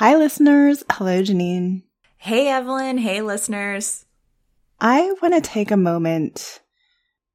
[0.00, 0.82] Hi, listeners.
[0.90, 1.82] Hello, Janine.
[2.16, 2.96] Hey, Evelyn.
[2.96, 4.06] Hey, listeners.
[4.80, 6.60] I want to take a moment,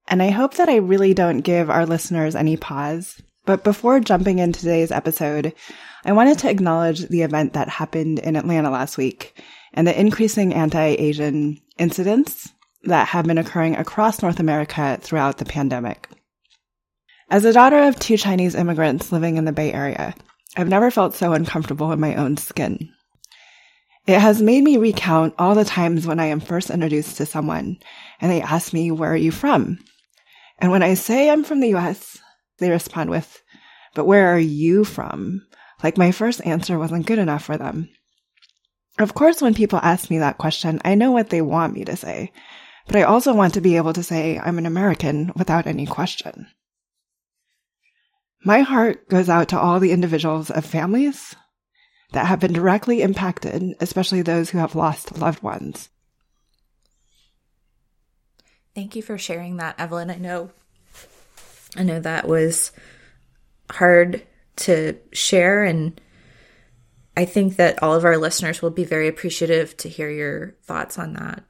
[0.07, 3.21] and I hope that I really don't give our listeners any pause.
[3.45, 5.53] But before jumping in today's episode,
[6.05, 9.39] I wanted to acknowledge the event that happened in Atlanta last week
[9.75, 12.51] and the increasing anti-Asian incidents
[12.85, 16.09] that have been occurring across North America throughout the pandemic.
[17.29, 20.15] As a daughter of two Chinese immigrants living in the Bay Area,
[20.55, 22.91] I've never felt so uncomfortable in my own skin.
[24.07, 27.77] It has made me recount all the times when I am first introduced to someone
[28.21, 29.79] and they ask me, where are you from?
[30.59, 32.19] And when I say I'm from the US,
[32.59, 33.41] they respond with,
[33.95, 35.45] but where are you from?
[35.83, 37.89] Like my first answer wasn't good enough for them.
[38.97, 41.97] Of course, when people ask me that question, I know what they want me to
[41.97, 42.31] say,
[42.87, 46.47] but I also want to be able to say I'm an American without any question.
[48.45, 51.35] My heart goes out to all the individuals of families
[52.11, 55.89] that have been directly impacted, especially those who have lost loved ones.
[58.75, 60.11] Thank you for sharing that, Evelyn.
[60.11, 60.51] I know
[61.75, 62.71] I know that was
[63.71, 64.21] hard
[64.57, 65.99] to share and
[67.17, 70.99] I think that all of our listeners will be very appreciative to hear your thoughts
[70.99, 71.43] on that.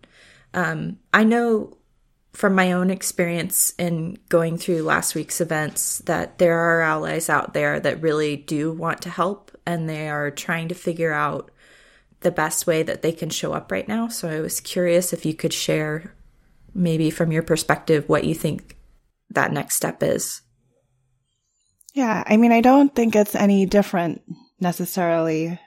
[0.53, 1.77] Um, I know
[2.35, 7.53] from my own experience in going through last week's events that there are allies out
[7.53, 11.49] there that really do want to help and they are trying to figure out
[12.19, 14.09] the best way that they can show up right now.
[14.09, 16.13] So I was curious if you could share,
[16.73, 18.75] maybe from your perspective, what you think
[19.29, 20.41] that next step is.
[21.93, 24.21] Yeah, I mean, I don't think it's any different
[24.59, 25.57] necessarily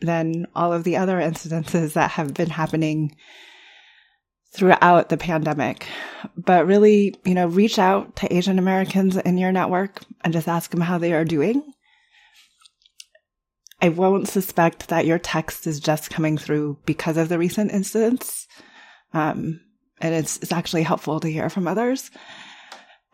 [0.00, 3.14] than all of the other incidences that have been happening
[4.54, 5.86] throughout the pandemic.
[6.36, 10.70] But really, you know, reach out to Asian Americans in your network and just ask
[10.70, 11.62] them how they are doing.
[13.82, 18.46] I won't suspect that your text is just coming through because of the recent incidents.
[19.12, 19.60] Um,
[20.00, 22.10] and it's, it's actually helpful to hear from others.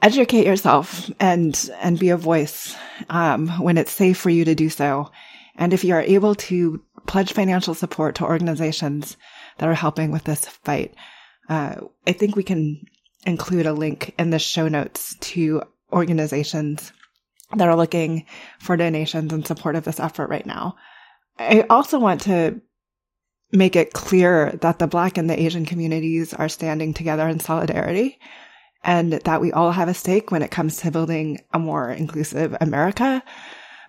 [0.02, 2.74] Educate yourself and, and be a voice,
[3.08, 5.10] um, when it's safe for you to do so.
[5.56, 9.16] And if you are able to pledge financial support to organizations
[9.58, 10.94] that are helping with this fight,
[11.50, 11.74] uh,
[12.06, 12.86] I think we can
[13.26, 15.62] include a link in the show notes to
[15.92, 16.92] organizations
[17.56, 18.24] that are looking
[18.60, 20.76] for donations in support of this effort right now.
[21.38, 22.60] I also want to
[23.52, 28.20] make it clear that the Black and the Asian communities are standing together in solidarity
[28.84, 32.56] and that we all have a stake when it comes to building a more inclusive
[32.60, 33.22] America,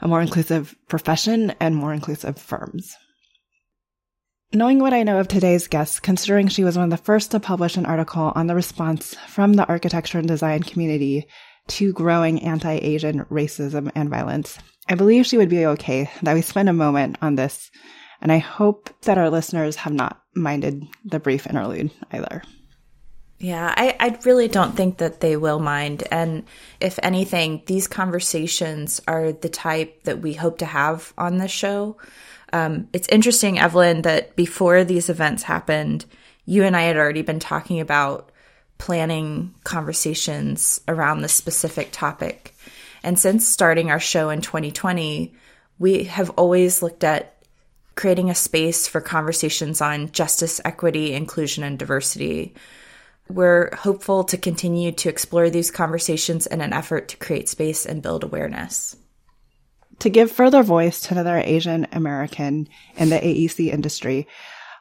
[0.01, 2.95] a more inclusive profession, and more inclusive firms.
[4.53, 7.39] Knowing what I know of today's guest, considering she was one of the first to
[7.39, 11.25] publish an article on the response from the architecture and design community
[11.67, 14.57] to growing anti-Asian racism and violence,
[14.89, 17.71] I believe she would be okay that we spend a moment on this,
[18.19, 22.43] and I hope that our listeners have not minded the brief interlude either.
[23.39, 26.03] Yeah, I, I really don't think that they will mind.
[26.11, 26.43] And
[26.79, 31.97] if anything, these conversations are the type that we hope to have on this show.
[32.53, 36.05] Um, it's interesting, Evelyn, that before these events happened,
[36.45, 38.31] you and I had already been talking about
[38.77, 42.55] planning conversations around this specific topic.
[43.03, 45.33] And since starting our show in 2020,
[45.79, 47.37] we have always looked at
[47.95, 52.55] creating a space for conversations on justice, equity, inclusion, and diversity.
[53.29, 58.01] We're hopeful to continue to explore these conversations in an effort to create space and
[58.01, 58.95] build awareness.
[60.01, 62.67] To give further voice to another Asian American
[62.97, 64.27] in the AEC industry,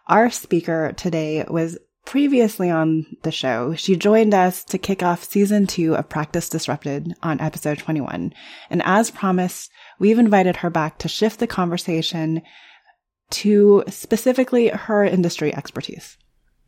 [0.06, 1.76] our speaker today was
[2.06, 3.74] previously on the show.
[3.74, 8.32] She joined us to kick off season two of Practice Disrupted on episode 21.
[8.70, 12.40] And as promised, we've invited her back to shift the conversation
[13.28, 16.16] to specifically her industry expertise.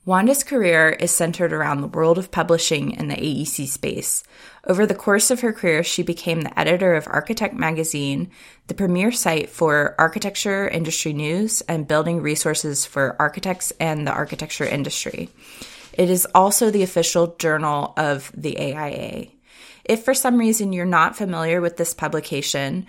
[0.04, 4.24] Wanda's career is centered around the world of publishing in the AEC space.
[4.66, 8.32] Over the course of her career, she became the editor of Architect Magazine,
[8.66, 14.64] the premier site for architecture industry news and building resources for architects and the architecture
[14.64, 15.28] industry.
[15.92, 19.28] It is also the official journal of the AIA.
[19.84, 22.88] If for some reason you're not familiar with this publication,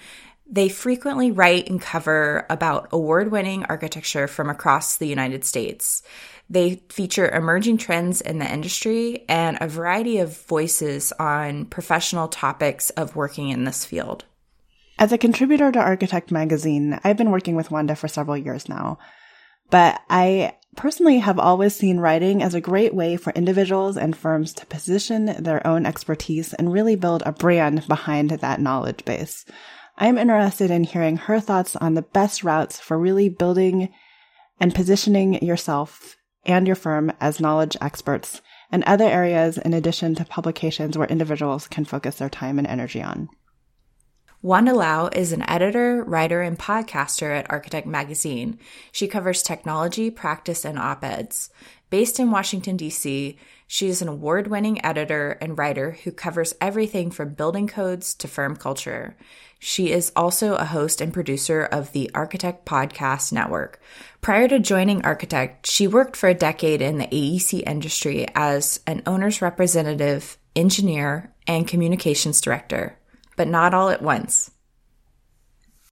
[0.50, 6.04] they frequently write and cover about award winning architecture from across the United States.
[6.50, 12.90] They feature emerging trends in the industry and a variety of voices on professional topics
[12.92, 14.25] of working in this field.
[15.00, 19.00] As a contributor to Architect Magazine, I've been working with Wanda for several years now.
[19.69, 24.54] But I personally have always seen writing as a great way for individuals and firms
[24.54, 29.45] to position their own expertise and really build a brand behind that knowledge base.
[29.98, 33.94] I'm interested in hearing her thoughts on the best routes for really building
[34.60, 38.42] and positioning yourself and your firm as knowledge experts
[38.72, 43.01] and other areas in addition to publications where individuals can focus their time and energy
[43.01, 43.30] on.
[44.42, 48.60] Wanda Lau is an editor, writer, and podcaster at Architect Magazine.
[48.92, 51.50] She covers technology, practice, and op eds.
[51.94, 53.38] Based in Washington, D.C.,
[53.68, 58.28] she is an award winning editor and writer who covers everything from building codes to
[58.28, 59.16] firm culture.
[59.60, 63.80] She is also a host and producer of the Architect Podcast Network.
[64.22, 69.04] Prior to joining Architect, she worked for a decade in the AEC industry as an
[69.06, 72.98] owner's representative, engineer, and communications director
[73.36, 74.50] but not all at once.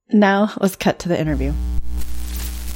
[0.08, 1.52] Now let's cut to the interview.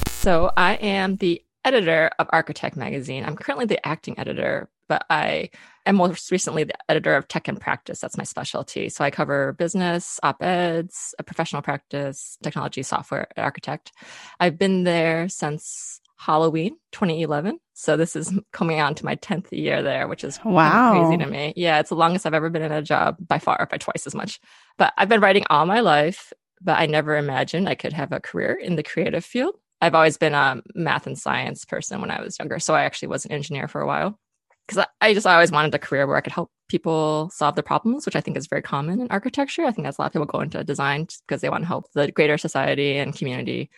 [0.07, 3.25] So I am the editor of Architect Magazine.
[3.25, 5.49] I'm currently the acting editor, but I
[5.85, 7.99] am most recently the editor of Tech and Practice.
[7.99, 8.87] That's my specialty.
[8.87, 13.91] So I cover business, op eds, professional practice, technology, software at Architect.
[14.39, 17.59] I've been there since Halloween 2011.
[17.73, 20.93] So this is coming on to my 10th year there, which is wow.
[20.93, 21.53] crazy to me.
[21.57, 24.15] Yeah, it's the longest I've ever been in a job by far, by twice as
[24.15, 24.39] much.
[24.77, 26.31] But I've been writing all my life,
[26.61, 29.55] but I never imagined I could have a career in the creative field.
[29.81, 32.59] I've always been a math and science person when I was younger.
[32.59, 34.19] So I actually was an engineer for a while
[34.67, 38.05] because I just always wanted a career where I could help people solve their problems,
[38.05, 39.63] which I think is very common in architecture.
[39.63, 41.91] I think that's a lot of people go into design because they want to help
[41.93, 43.69] the greater society and community.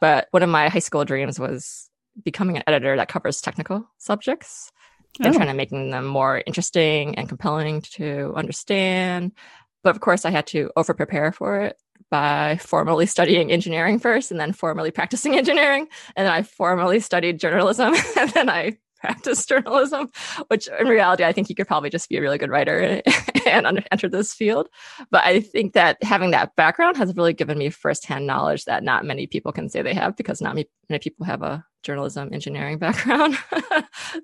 [0.00, 1.90] But one of my high school dreams was
[2.24, 4.72] becoming an editor that covers technical subjects
[5.20, 5.36] and oh.
[5.36, 9.32] trying to making them more interesting and compelling to understand.
[9.82, 11.76] But of course, I had to over prepare for it
[12.10, 15.88] by formally studying engineering first and then formally practicing engineering.
[16.16, 20.10] And then I formally studied journalism and then I practice journalism,
[20.48, 23.02] which in reality, I think you could probably just be a really good writer
[23.46, 24.68] and enter this field.
[25.10, 29.04] But I think that having that background has really given me firsthand knowledge that not
[29.04, 33.36] many people can say they have because not many people have a journalism engineering background.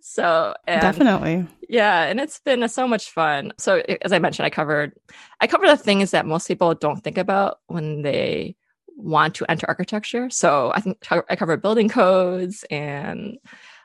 [0.01, 1.47] so and, definitely.
[1.69, 2.05] Yeah.
[2.05, 3.53] And it's been so much fun.
[3.59, 4.93] So as I mentioned, I covered,
[5.41, 8.57] I cover the things that most people don't think about when they
[8.97, 10.31] want to enter architecture.
[10.31, 13.39] So I think I cover building codes and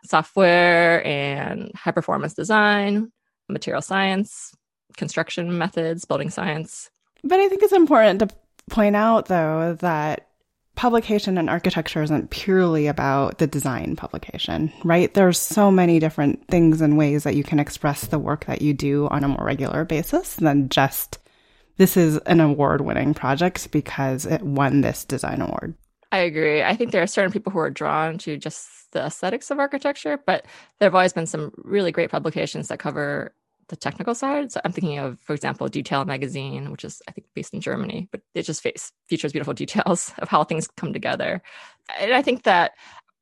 [0.06, 3.12] software and high performance design,
[3.48, 4.54] material science,
[4.98, 6.90] construction methods, building science.
[7.24, 8.30] But I think it's important to
[8.70, 10.28] point out, though, that
[10.76, 15.14] publication in architecture isn't purely about the design publication, right?
[15.14, 18.74] There's so many different things and ways that you can express the work that you
[18.74, 21.18] do on a more regular basis than just
[21.76, 25.76] this is an award winning project because it won this design award.
[26.14, 26.64] I agree.
[26.64, 30.20] I think there are certain people who are drawn to just the aesthetics of architecture,
[30.26, 30.46] but
[30.80, 33.34] there have always been some really great publications that cover
[33.70, 34.52] the technical side.
[34.52, 38.10] So I'm thinking of, for example, Detail Magazine, which is I think based in Germany,
[38.12, 41.42] but it just face, features beautiful details of how things come together.
[42.00, 42.72] And I think that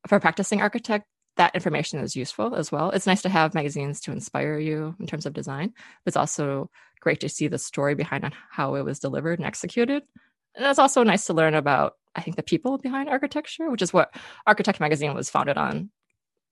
[0.06, 1.06] for a practicing architect,
[1.36, 2.90] that information is useful as well.
[2.90, 5.72] It's nice to have magazines to inspire you in terms of design,
[6.04, 6.68] but it's also
[7.00, 10.02] great to see the story behind how it was delivered and executed.
[10.56, 13.92] And it's also nice to learn about I think the people behind architecture, which is
[13.92, 14.14] what
[14.46, 15.90] Architect Magazine was founded on,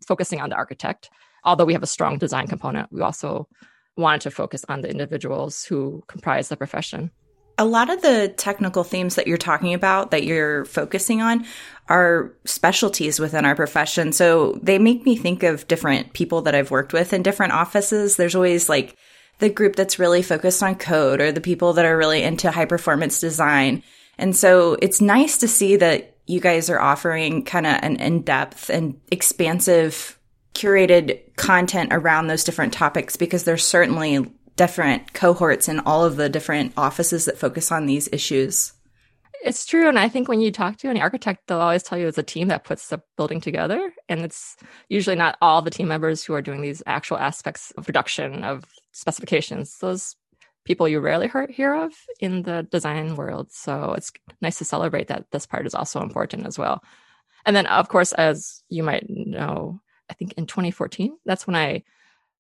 [0.06, 1.10] focusing on the architect.
[1.44, 3.48] Although we have a strong design component, we also
[3.96, 7.10] wanted to focus on the individuals who comprise the profession.
[7.58, 11.46] A lot of the technical themes that you're talking about, that you're focusing on,
[11.88, 14.12] are specialties within our profession.
[14.12, 18.16] So they make me think of different people that I've worked with in different offices.
[18.16, 18.94] There's always like
[19.38, 22.64] the group that's really focused on code or the people that are really into high
[22.64, 23.82] performance design.
[24.18, 28.22] And so it's nice to see that you guys are offering kind of an in
[28.22, 30.18] depth and expansive
[30.54, 36.30] curated content around those different topics because there's certainly different cohorts in all of the
[36.30, 38.72] different offices that focus on these issues.
[39.46, 39.88] It's true.
[39.88, 42.22] And I think when you talk to any architect, they'll always tell you it's a
[42.24, 43.92] team that puts the building together.
[44.08, 44.56] And it's
[44.88, 48.64] usually not all the team members who are doing these actual aspects of production of
[48.90, 49.78] specifications.
[49.78, 50.16] Those
[50.64, 53.52] people you rarely hear of in the design world.
[53.52, 54.10] So it's
[54.40, 56.82] nice to celebrate that this part is also important as well.
[57.44, 61.84] And then, of course, as you might know, I think in 2014, that's when I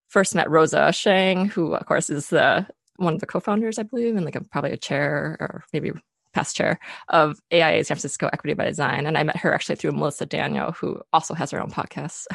[0.08, 4.16] first met Rosa Sheng, who, of course, is the one of the co-founders, I believe,
[4.16, 5.92] and like a, probably a chair or maybe
[6.36, 6.78] past chair
[7.08, 9.06] of AIA San Francisco Equity by Design.
[9.06, 12.26] And I met her actually through Melissa Daniel, who also has her own podcast,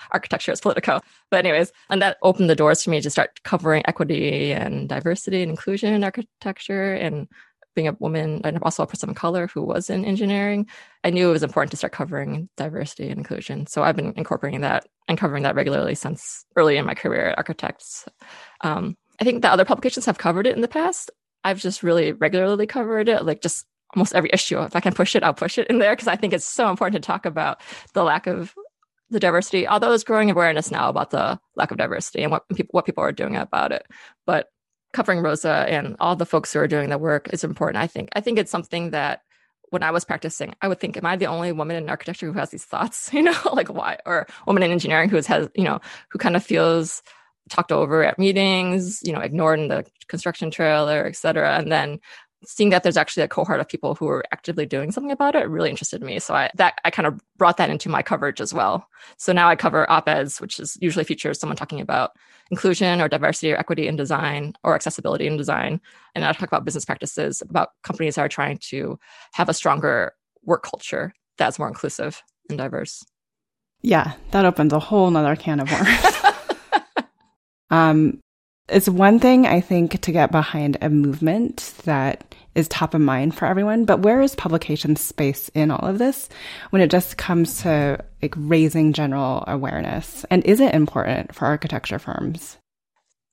[0.10, 1.00] Architecture is Political.
[1.30, 5.42] But, anyways, and that opened the doors for me to start covering equity and diversity
[5.42, 7.28] and inclusion in architecture and
[7.74, 10.66] being a woman and also a person of color who was in engineering,
[11.02, 13.66] I knew it was important to start covering diversity and inclusion.
[13.66, 17.38] So I've been incorporating that and covering that regularly since early in my career at
[17.38, 18.06] Architects.
[18.60, 21.10] Um, I think the other publications have covered it in the past.
[21.44, 24.60] I've just really regularly covered it, like just almost every issue.
[24.60, 26.68] If I can push it, I'll push it in there because I think it's so
[26.70, 27.60] important to talk about
[27.92, 28.54] the lack of
[29.10, 29.68] the diversity.
[29.68, 33.04] Although there's growing awareness now about the lack of diversity and what people what people
[33.04, 33.86] are doing about it,
[34.26, 34.48] but
[34.92, 37.82] covering Rosa and all the folks who are doing the work is important.
[37.82, 38.08] I think.
[38.14, 39.20] I think it's something that
[39.70, 42.38] when I was practicing, I would think, am I the only woman in architecture who
[42.38, 43.10] has these thoughts?
[43.12, 43.98] You know, like why?
[44.06, 47.02] Or woman in engineering who has, you know, who kind of feels
[47.48, 51.58] talked over at meetings, you know, ignored in the construction trailer, et cetera.
[51.58, 52.00] And then
[52.46, 55.48] seeing that there's actually a cohort of people who are actively doing something about it
[55.48, 56.18] really interested me.
[56.18, 58.86] So I that I kind of brought that into my coverage as well.
[59.16, 62.12] So now I cover op-eds, which is usually features someone talking about
[62.50, 65.80] inclusion or diversity or equity in design or accessibility in design.
[66.14, 68.98] And I talk about business practices about companies that are trying to
[69.32, 70.12] have a stronger
[70.44, 73.04] work culture that's more inclusive and diverse.
[73.82, 75.88] Yeah, that opens a whole nother can of worms.
[77.74, 78.20] um,
[78.68, 83.34] it's one thing, I think, to get behind a movement that is top of mind
[83.34, 86.28] for everyone, but where is publication space in all of this
[86.70, 90.24] when it just comes to like raising general awareness?
[90.30, 92.58] And is it important for architecture firms?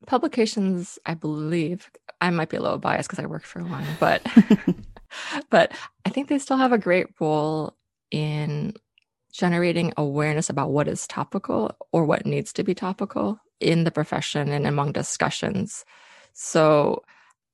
[0.07, 4.25] Publications, I believe, I might be a little biased because I work for one, but
[5.51, 5.71] but
[6.03, 7.75] I think they still have a great role
[8.09, 8.73] in
[9.31, 14.49] generating awareness about what is topical or what needs to be topical in the profession
[14.49, 15.85] and among discussions.
[16.33, 17.03] So,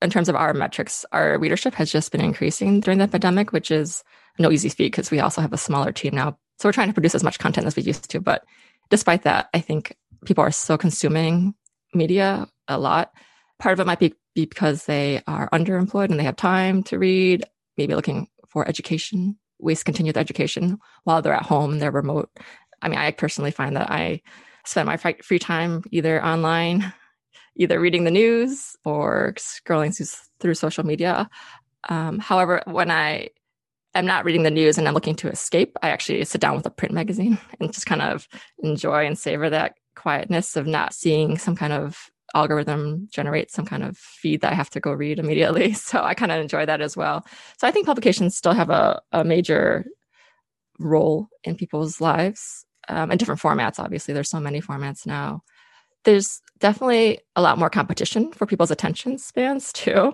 [0.02, 3.72] in terms of our metrics, our readership has just been increasing during the pandemic, which
[3.72, 4.04] is
[4.38, 6.38] no easy feat because we also have a smaller team now.
[6.60, 8.22] So, we're trying to produce as much content as we used to.
[8.22, 8.46] But
[8.90, 9.96] despite that, I think
[10.26, 11.56] people are still consuming
[11.94, 13.12] media a lot.
[13.60, 17.44] Part of it might be because they are underemployed and they have time to read,
[17.76, 22.30] maybe looking for education, ways the education while they're at home, they're remote.
[22.82, 24.22] I mean, I personally find that I
[24.68, 26.94] spend my free time either online,
[27.56, 29.96] either reading the news or scrolling
[30.40, 31.30] through social media.
[31.90, 33.30] Um, however, when I
[33.96, 36.66] am not reading the news and I'm looking to escape, I actually sit down with
[36.66, 38.28] a print magazine and just kind of
[38.60, 43.84] enjoy and savor that quietness of not seeing some kind of algorithm generate some kind
[43.84, 45.74] of feed that I have to go read immediately.
[45.88, 47.26] So I kind of enjoy that as well.
[47.58, 49.86] So I think publications still have a, a major
[50.78, 53.80] role in people's lives um, in different formats.
[53.80, 55.42] Obviously, there's so many formats now.
[56.04, 60.14] There's definitely a lot more competition for people's attention spans too.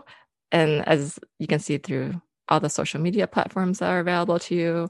[0.51, 4.55] And as you can see through all the social media platforms that are available to
[4.55, 4.89] you,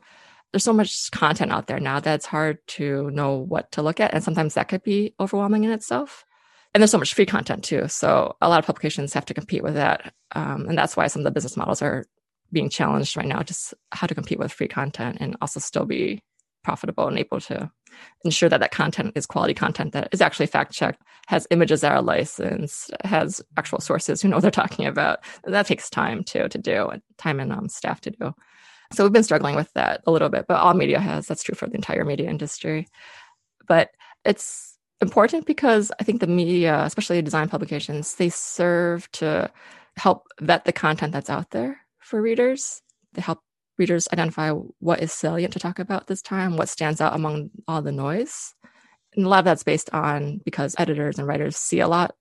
[0.52, 4.00] there's so much content out there now that it's hard to know what to look
[4.00, 4.14] at.
[4.14, 6.26] And sometimes that could be overwhelming in itself.
[6.74, 7.88] And there's so much free content too.
[7.88, 10.14] So a lot of publications have to compete with that.
[10.34, 12.06] Um, and that's why some of the business models are
[12.52, 16.22] being challenged right now, just how to compete with free content and also still be
[16.64, 17.70] profitable and able to
[18.26, 21.92] ensure that that content is quality content that is actually fact checked, has images that
[21.92, 25.20] are licensed, has actual sources who know what they're talking about.
[25.44, 28.34] And that takes time too to do, time and um, staff to do.
[28.92, 31.28] So we've been struggling with that a little bit, but all media has.
[31.28, 32.88] That's true for the entire media industry.
[33.68, 33.90] But
[34.24, 39.52] it's important because I think the media, especially design publications, they serve to
[39.98, 42.82] help vet the content that's out there for readers.
[43.14, 43.40] They help
[43.78, 47.82] readers identify what is salient to talk about this time, what stands out among all
[47.82, 48.54] the noise.
[49.16, 52.16] And a lot of that's based on because editors and writers see a lot,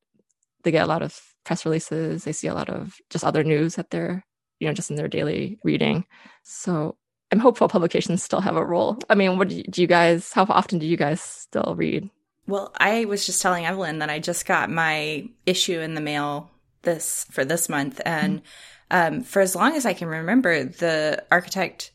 [0.62, 3.74] they get a lot of press releases, they see a lot of just other news
[3.76, 4.24] that they're,
[4.60, 6.04] you know, just in their daily reading.
[6.42, 6.96] So
[7.30, 8.98] I'm hopeful publications still have a role.
[9.08, 12.10] I mean, what do you, do you guys, how often do you guys still read?
[12.46, 16.50] Well, I was just telling Evelyn that I just got my issue in the mail
[16.82, 18.46] this for this month and mm-hmm
[18.92, 21.90] um, for as long as I can remember, the Architect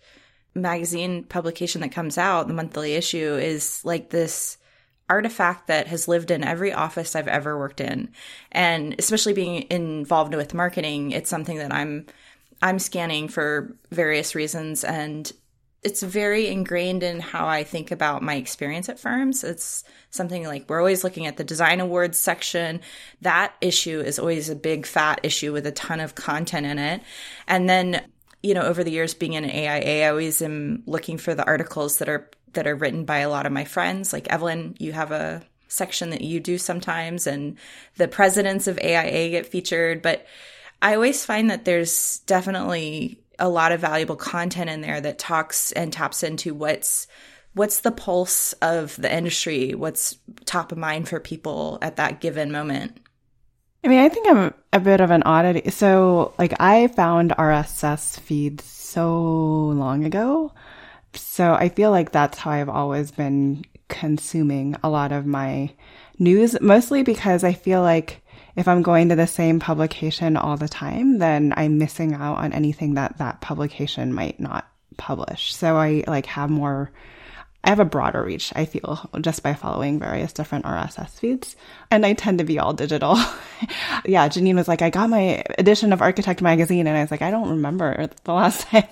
[0.56, 4.58] magazine publication that comes out, the monthly issue, is like this
[5.10, 8.10] artifact that has lived in every office I've ever worked in.
[8.52, 12.08] And especially being involved with marketing, it's something that I'm
[12.62, 15.32] I'm scanning for various reasons and
[15.88, 19.42] it's very ingrained in how I think about my experience at firms.
[19.46, 22.82] It's something like we're always looking at the design awards section.
[23.22, 27.02] That issue is always a big fat issue with a ton of content in it.
[27.48, 28.06] And then,
[28.44, 32.00] you know, over the years being in AIA, I always am looking for the articles
[32.00, 34.12] that are that are written by a lot of my friends.
[34.12, 37.56] Like Evelyn, you have a section that you do sometimes and
[37.96, 40.28] the presidents of AIA get featured, but
[40.82, 45.72] I always find that there's definitely a lot of valuable content in there that talks
[45.72, 47.08] and taps into what's
[47.54, 52.52] what's the pulse of the industry, what's top of mind for people at that given
[52.52, 53.00] moment.
[53.84, 55.70] I mean, I think I'm a bit of an oddity.
[55.72, 59.10] So, like, I found RSS feeds so
[59.70, 60.52] long ago.
[61.14, 65.72] So, I feel like that's how I've always been consuming a lot of my
[66.20, 68.22] news, mostly because I feel like
[68.58, 72.54] if I'm going to the same publication all the time, then I'm missing out on
[72.54, 75.54] anything that that publication might not publish.
[75.54, 76.92] So I like have more
[77.64, 81.56] I have a broader reach, I feel, just by following various different RSS feeds.
[81.92, 83.16] And I tend to be all digital.
[84.06, 86.88] yeah, Janine was like, I got my edition of Architect magazine.
[86.88, 88.88] And I was like, I don't remember the last time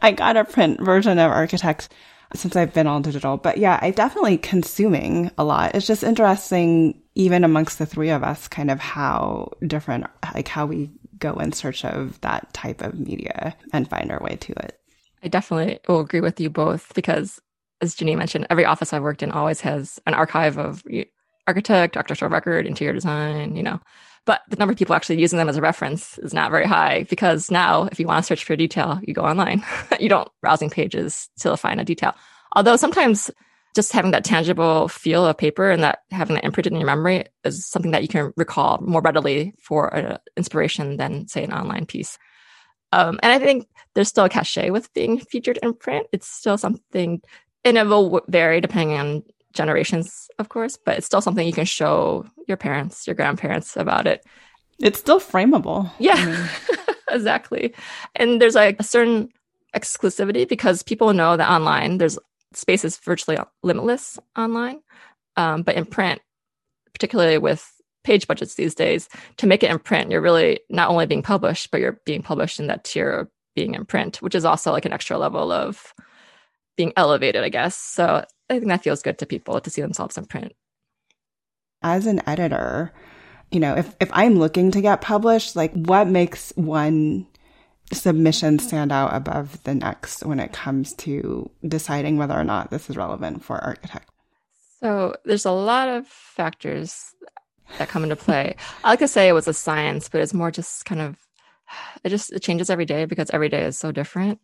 [0.00, 1.88] I got a print version of Architect
[2.34, 3.36] since I've been all digital.
[3.36, 5.74] But yeah, I definitely consuming a lot.
[5.74, 10.66] It's just interesting, even amongst the three of us, kind of how different, like how
[10.66, 14.78] we go in search of that type of media and find our way to it.
[15.22, 17.40] I definitely will agree with you both because
[17.80, 20.82] as Janine mentioned, every office I've worked in always has an archive of
[21.46, 23.80] architect, architectural record, interior design, you know.
[24.26, 27.04] But the number of people actually using them as a reference is not very high
[27.08, 29.64] because now, if you want to search for a detail, you go online.
[30.00, 32.14] you don't browsing pages to find a detail.
[32.54, 33.30] Although sometimes
[33.76, 37.26] just having that tangible feel of paper and that having that imprinted in your memory
[37.44, 41.86] is something that you can recall more readily for an inspiration than, say, an online
[41.86, 42.18] piece.
[42.92, 46.06] Um, and I think there's still a cachet with being featured in print.
[46.12, 47.20] It's still something
[47.64, 49.24] and it will vary depending on
[49.56, 54.06] generations, of course, but it's still something you can show your parents, your grandparents about
[54.06, 54.24] it.
[54.78, 55.90] It's still frameable.
[55.98, 56.96] Yeah, I mean.
[57.10, 57.74] exactly.
[58.14, 59.30] And there's like a certain
[59.74, 62.18] exclusivity because people know that online there's
[62.52, 64.80] space is virtually limitless online.
[65.36, 66.20] Um, but in print,
[66.92, 67.70] particularly with
[68.04, 71.70] page budgets these days, to make it in print, you're really not only being published,
[71.70, 74.84] but you're being published in that tier of being in print, which is also like
[74.84, 75.92] an extra level of
[76.76, 77.76] being elevated, I guess.
[77.76, 80.52] So I think that feels good to people to see themselves in print.
[81.82, 82.92] As an editor,
[83.50, 87.26] you know, if, if I'm looking to get published, like what makes one
[87.92, 92.90] submission stand out above the next when it comes to deciding whether or not this
[92.90, 94.10] is relevant for architect?
[94.80, 97.14] So there's a lot of factors
[97.78, 98.56] that come into play.
[98.84, 101.16] I like to say it was a science, but it's more just kind of
[102.04, 104.40] it just it changes every day because every day is so different.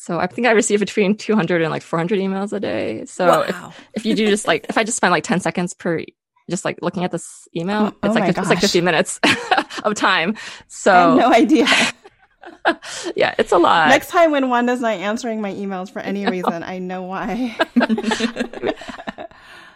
[0.00, 3.04] So I think I receive between 200 and like 400 emails a day.
[3.04, 3.42] So wow.
[3.42, 6.04] if, if you do just like, if I just spend like 10 seconds per,
[6.48, 9.18] just like looking at this email, oh, it's oh like, it's like 50 minutes
[9.82, 10.36] of time.
[10.68, 11.66] So I have no idea.
[13.16, 13.88] yeah, it's a lot.
[13.88, 17.58] Next time when Wanda's not answering my emails for any reason, I know why.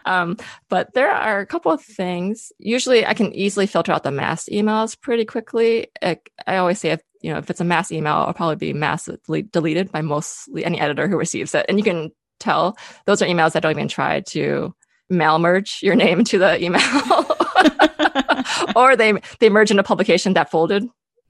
[0.04, 0.36] um,
[0.68, 2.52] but there are a couple of things.
[2.58, 5.88] Usually, I can easily filter out the mass emails pretty quickly.
[6.02, 8.72] I, I always say if you know, if it's a mass email, it'll probably be
[8.72, 11.64] massively deleted by mostly any editor who receives it.
[11.68, 12.10] And you can
[12.40, 14.74] tell those are emails that don't even try to
[15.08, 16.82] mail merge your name into the email.
[18.76, 20.84] or they they merge into publication that folded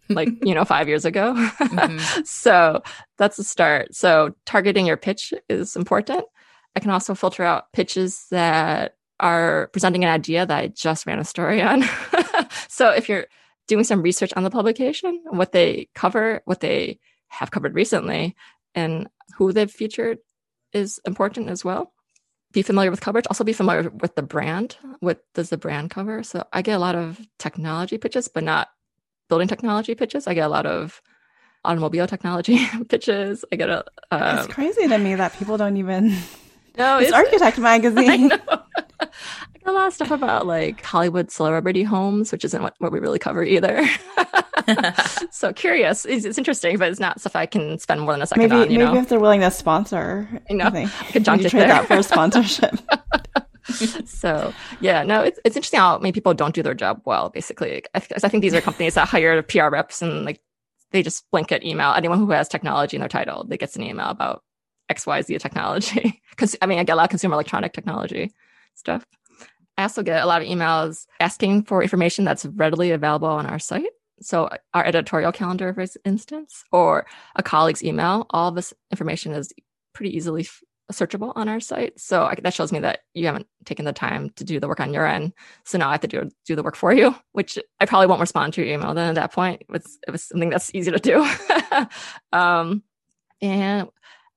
[0.09, 1.35] like, you know, five years ago.
[1.35, 2.23] Mm-hmm.
[2.25, 2.83] so
[3.19, 3.95] that's a start.
[3.95, 6.25] So targeting your pitch is important.
[6.75, 11.19] I can also filter out pitches that are presenting an idea that I just ran
[11.19, 11.85] a story on.
[12.69, 13.27] so if you're
[13.69, 18.37] doing some research on the publication, what they cover, what they have covered recently,
[18.75, 20.19] and who they've featured
[20.73, 21.93] is important as well.
[22.53, 23.27] Be familiar with coverage.
[23.29, 24.77] Also, be familiar with the brand.
[25.01, 26.23] What does the brand cover?
[26.23, 28.69] So, I get a lot of technology pitches, but not
[29.31, 30.27] building technology pitches.
[30.27, 31.01] I get a lot of
[31.65, 33.45] automobile technology pitches.
[33.51, 33.85] I get a.
[34.11, 36.15] Um, it's crazy to me that people don't even.
[36.77, 38.33] No, it's, it's Architect Magazine.
[39.01, 42.93] I got a lot of stuff about like Hollywood celebrity homes, which isn't what, what
[42.93, 43.87] we really cover either.
[45.31, 46.05] so curious.
[46.05, 48.55] It's, it's, interesting, but it's not stuff I can spend more than a second maybe,
[48.55, 48.69] on.
[48.69, 48.97] maybe know?
[48.97, 52.79] if they're willing to sponsor, you know, I could trade that for a sponsorship.
[54.05, 57.31] so yeah, no, it's it's interesting how many people don't do their job well.
[57.31, 60.41] Basically, I, I think these are companies that hire PR reps and like
[60.91, 63.45] they just blanket email anyone who has technology in their title.
[63.45, 64.43] They gets an email about
[64.93, 66.21] X Y Z technology.
[66.33, 68.33] Because I mean, I get a lot of consumer electronic technology
[68.75, 69.05] stuff.
[69.77, 73.59] I also get a lot of emails asking for information that's readily available on our
[73.59, 73.93] site.
[74.23, 79.53] So, our editorial calendar, for instance, or a colleague's email, all this information is
[79.93, 80.47] pretty easily
[80.91, 81.99] searchable on our site.
[81.99, 84.81] So, I, that shows me that you haven't taken the time to do the work
[84.81, 85.33] on your end.
[85.65, 88.21] So, now I have to do, do the work for you, which I probably won't
[88.21, 89.63] respond to your email then at that point.
[89.69, 91.29] It was something that's easy to do.
[92.33, 92.83] um,
[93.43, 93.89] and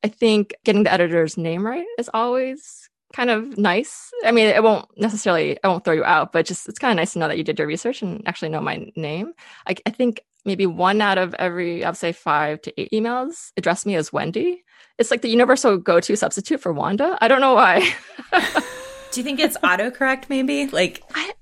[0.06, 4.12] I think getting the editor's name right is always kind of nice.
[4.24, 6.98] I mean, it won't necessarily, I won't throw you out, but just it's kind of
[6.98, 9.34] nice to know that you did your research and actually know my name.
[9.66, 13.84] I, I think maybe one out of every, I'd say five to eight emails address
[13.84, 14.64] me as Wendy.
[15.00, 17.18] It's like the universal go to substitute for Wanda.
[17.20, 17.80] I don't know why.
[19.12, 20.68] Do you think it's autocorrect maybe?
[20.68, 21.34] Like, I,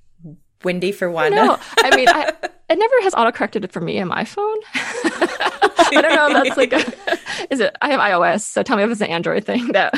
[0.63, 1.35] Wendy for Wanda?
[1.35, 2.31] No, I mean, I,
[2.69, 4.57] it never has autocorrected it for me in my phone.
[5.77, 7.75] I don't know if that's like a, is it?
[7.81, 9.93] I have iOS, so tell me if it's an Android thing that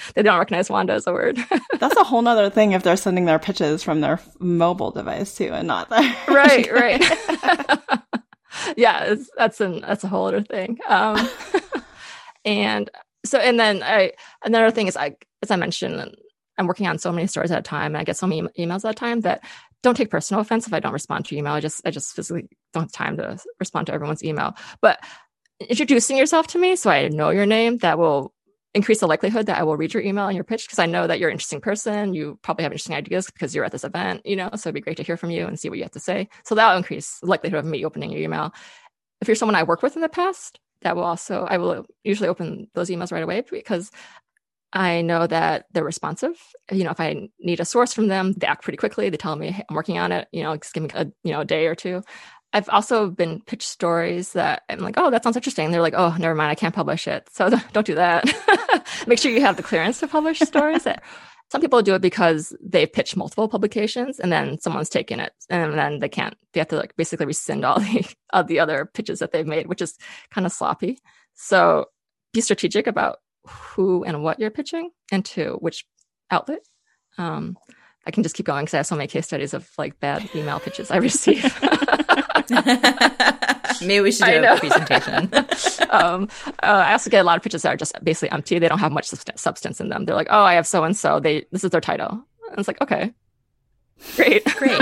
[0.14, 1.38] they don't recognize Wanda as a word.
[1.78, 5.50] That's a whole nother thing if they're sending their pitches from their mobile device too,
[5.52, 8.00] and not their right, right.
[8.76, 10.78] yeah, that's an that's a whole other thing.
[10.88, 11.28] Um,
[12.44, 12.90] and
[13.24, 14.12] so, and then I
[14.44, 16.16] another thing is I, as I mentioned,
[16.58, 18.84] I'm working on so many stories at a time, and I get so many emails
[18.84, 19.44] at a time that
[19.86, 21.52] don't take personal offense if I don't respond to email.
[21.52, 24.56] I just I just physically don't have time to respond to everyone's email.
[24.82, 24.98] But
[25.60, 28.34] introducing yourself to me so I know your name, that will
[28.74, 31.06] increase the likelihood that I will read your email and your pitch because I know
[31.06, 32.14] that you're an interesting person.
[32.14, 34.80] You probably have interesting ideas because you're at this event, you know, so it'd be
[34.80, 36.28] great to hear from you and see what you have to say.
[36.44, 38.52] So that'll increase the likelihood of me opening your email.
[39.20, 42.28] If you're someone I worked with in the past, that will also, I will usually
[42.28, 43.92] open those emails right away because
[44.76, 46.36] I know that they're responsive.
[46.70, 49.08] You know, if I need a source from them, they act pretty quickly.
[49.08, 50.28] They tell me hey, I'm working on it.
[50.32, 52.02] You know, just give me a you know a day or two.
[52.52, 55.70] I've also been pitched stories that I'm like, oh, that sounds interesting.
[55.70, 57.28] they're like, oh, never mind, I can't publish it.
[57.32, 58.24] So don't do that.
[59.06, 60.86] Make sure you have the clearance to publish stories.
[61.52, 65.74] Some people do it because they pitch multiple publications and then someone's taken it and
[65.74, 66.34] then they can't.
[66.52, 69.68] They have to like basically rescind all the all the other pitches that they've made,
[69.68, 69.96] which is
[70.30, 70.98] kind of sloppy.
[71.34, 71.86] So
[72.32, 75.84] be strategic about who and what you're pitching and to which
[76.30, 76.60] outlet.
[77.18, 77.56] Um,
[78.06, 80.28] I can just keep going because I have so many case studies of like bad
[80.34, 81.42] email pitches I receive.
[83.80, 85.30] Maybe we should do a presentation.
[85.90, 86.28] um,
[86.62, 88.58] uh, I also get a lot of pitches that are just basically empty.
[88.58, 90.04] They don't have much substance in them.
[90.04, 91.18] They're like, "Oh, I have so and so.
[91.18, 93.12] They this is their title." And it's like, okay,
[94.14, 94.80] great, great,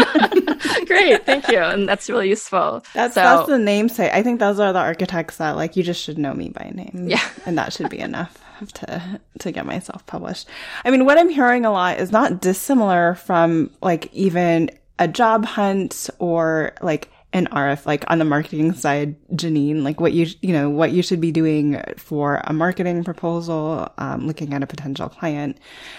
[0.86, 2.84] great, thank you, and that's really useful.
[2.92, 4.12] That's so, that's the namesake.
[4.12, 7.06] I think those are the architects that like you just should know me by name.
[7.08, 10.48] Yeah, and that should be enough to to get myself published.
[10.84, 15.44] I mean, what I'm hearing a lot is not dissimilar from like even a job
[15.44, 20.52] hunt or like an RF, like on the marketing side, Janine, like what you, you
[20.52, 25.08] know, what you should be doing for a marketing proposal, um, looking at a potential
[25.08, 25.58] client.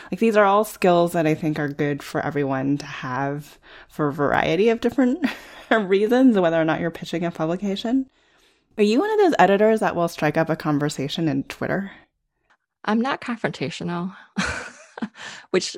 [0.10, 4.08] Like these are all skills that I think are good for everyone to have for
[4.08, 5.26] a variety of different
[5.70, 8.10] reasons, whether or not you're pitching a publication.
[8.78, 11.92] Are you one of those editors that will strike up a conversation in Twitter?
[12.86, 14.16] I'm not confrontational,
[15.50, 15.76] which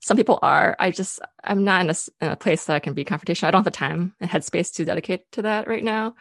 [0.00, 0.76] some people are.
[0.78, 3.48] I just, I'm not in a, in a, place that I can be confrontational.
[3.48, 6.14] I don't have the time and headspace to dedicate to that right now.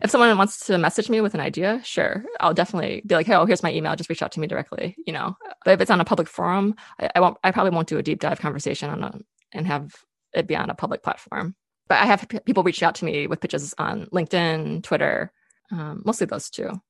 [0.00, 3.34] If someone wants to message me with an idea, sure, I'll definitely be like, "Hey,
[3.34, 3.96] oh, here's my email.
[3.96, 6.76] Just reach out to me directly." You know, but if it's on a public forum,
[7.00, 7.36] I, I won't.
[7.42, 9.18] I probably won't do a deep dive conversation on a
[9.52, 9.96] and have
[10.32, 11.56] it be on a public platform.
[11.88, 15.32] But I have p- people reach out to me with pitches on LinkedIn, Twitter,
[15.72, 16.80] um, mostly those two.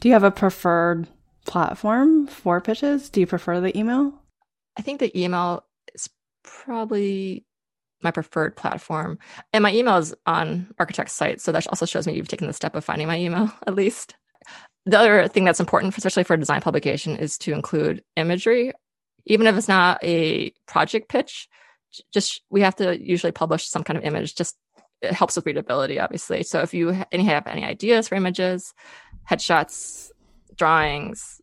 [0.00, 1.08] Do you have a preferred
[1.46, 3.10] platform for pitches?
[3.10, 4.12] Do you prefer the email?
[4.76, 6.08] I think the email is
[6.42, 7.44] probably
[8.02, 9.18] my preferred platform.
[9.52, 11.40] And my email is on Architect's site.
[11.40, 14.14] So that also shows me you've taken the step of finding my email, at least.
[14.86, 18.72] The other thing that's important, especially for a design publication, is to include imagery.
[19.26, 21.48] Even if it's not a project pitch,
[22.12, 24.34] just we have to usually publish some kind of image.
[24.34, 24.56] Just
[25.02, 26.42] it helps with readability, obviously.
[26.42, 28.72] So if you have any ideas for images,
[29.28, 30.10] headshots,
[30.60, 31.40] drawings,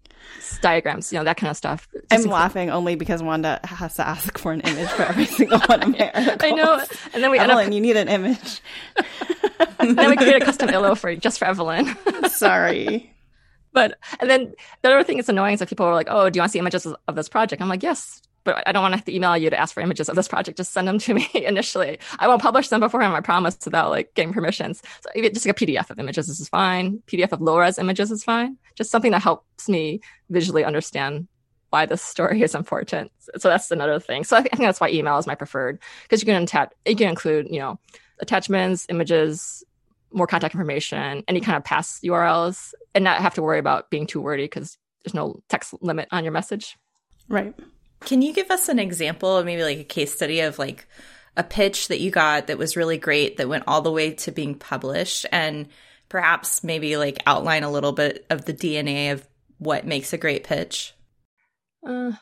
[0.62, 1.88] diagrams, you know, that kind of stuff.
[2.12, 5.60] Just I'm laughing only because Wanda has to ask for an image for every single
[5.62, 6.38] one of my articles.
[6.42, 6.84] I know.
[7.14, 7.74] And then we Evelyn, end up...
[7.74, 8.62] you need an image.
[9.80, 11.98] then we create a custom illo for just for Evelyn.
[12.30, 13.12] Sorry.
[13.74, 14.54] But and then
[14.84, 16.54] the other thing that's annoying is that people are like, "Oh, do you want to
[16.54, 19.14] see images of this project?" I'm like, "Yes, but I don't want to have to
[19.14, 20.56] email you to ask for images of this project.
[20.56, 22.00] Just send them to me initially.
[22.18, 24.82] I won't publish them beforehand, I promise, without like getting permissions.
[25.02, 27.04] So even just like a PDF of images is fine.
[27.08, 28.58] PDF of low res images is fine.
[28.76, 31.28] Just something that helps me visually understand
[31.72, 33.12] why this story is important.
[33.38, 34.24] So that's another thing.
[34.24, 37.10] So I think, that's why email is my preferred because you can attach, you can
[37.10, 37.78] include, you know,
[38.20, 39.62] attachments, images,
[40.14, 44.08] more contact information, any kind of past URLs, and not have to worry about being
[44.08, 46.78] too wordy because there's no text limit on your message.
[47.28, 47.54] Right.
[48.02, 50.88] Can you give us an example maybe like a case study of like
[51.36, 54.32] a pitch that you got that was really great that went all the way to
[54.32, 55.68] being published and
[56.10, 59.28] perhaps maybe like outline a little bit of the DNA of
[59.60, 60.94] what makes a great pitch?
[61.86, 62.14] Uh,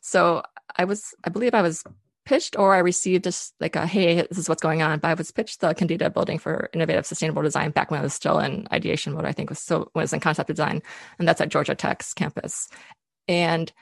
[0.00, 0.42] so
[0.76, 1.84] I was, I believe I was
[2.24, 4.98] pitched or I received just like a, hey, this is what's going on.
[4.98, 8.14] But I was pitched the Kendeda building for innovative sustainable design back when I was
[8.14, 10.82] still in ideation mode, I think was so was in concept design.
[11.18, 12.68] And that's at Georgia Tech's campus.
[13.28, 13.72] And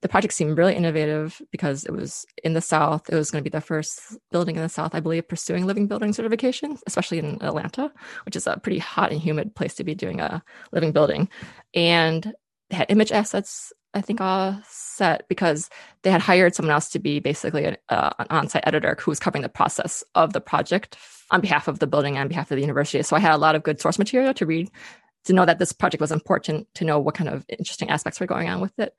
[0.00, 3.08] the project seemed really innovative because it was in the South.
[3.10, 5.88] It was going to be the first building in the South, I believe, pursuing living
[5.88, 7.92] building certification, especially in Atlanta,
[8.24, 11.28] which is a pretty hot and humid place to be doing a living building.
[11.74, 12.32] And
[12.70, 15.68] they had image assets, I think, all set because
[16.02, 19.10] they had hired someone else to be basically an, uh, an on site editor who
[19.10, 20.96] was covering the process of the project
[21.30, 23.02] on behalf of the building and on behalf of the university.
[23.02, 24.70] So I had a lot of good source material to read
[25.24, 28.26] to know that this project was important, to know what kind of interesting aspects were
[28.26, 28.94] going on with it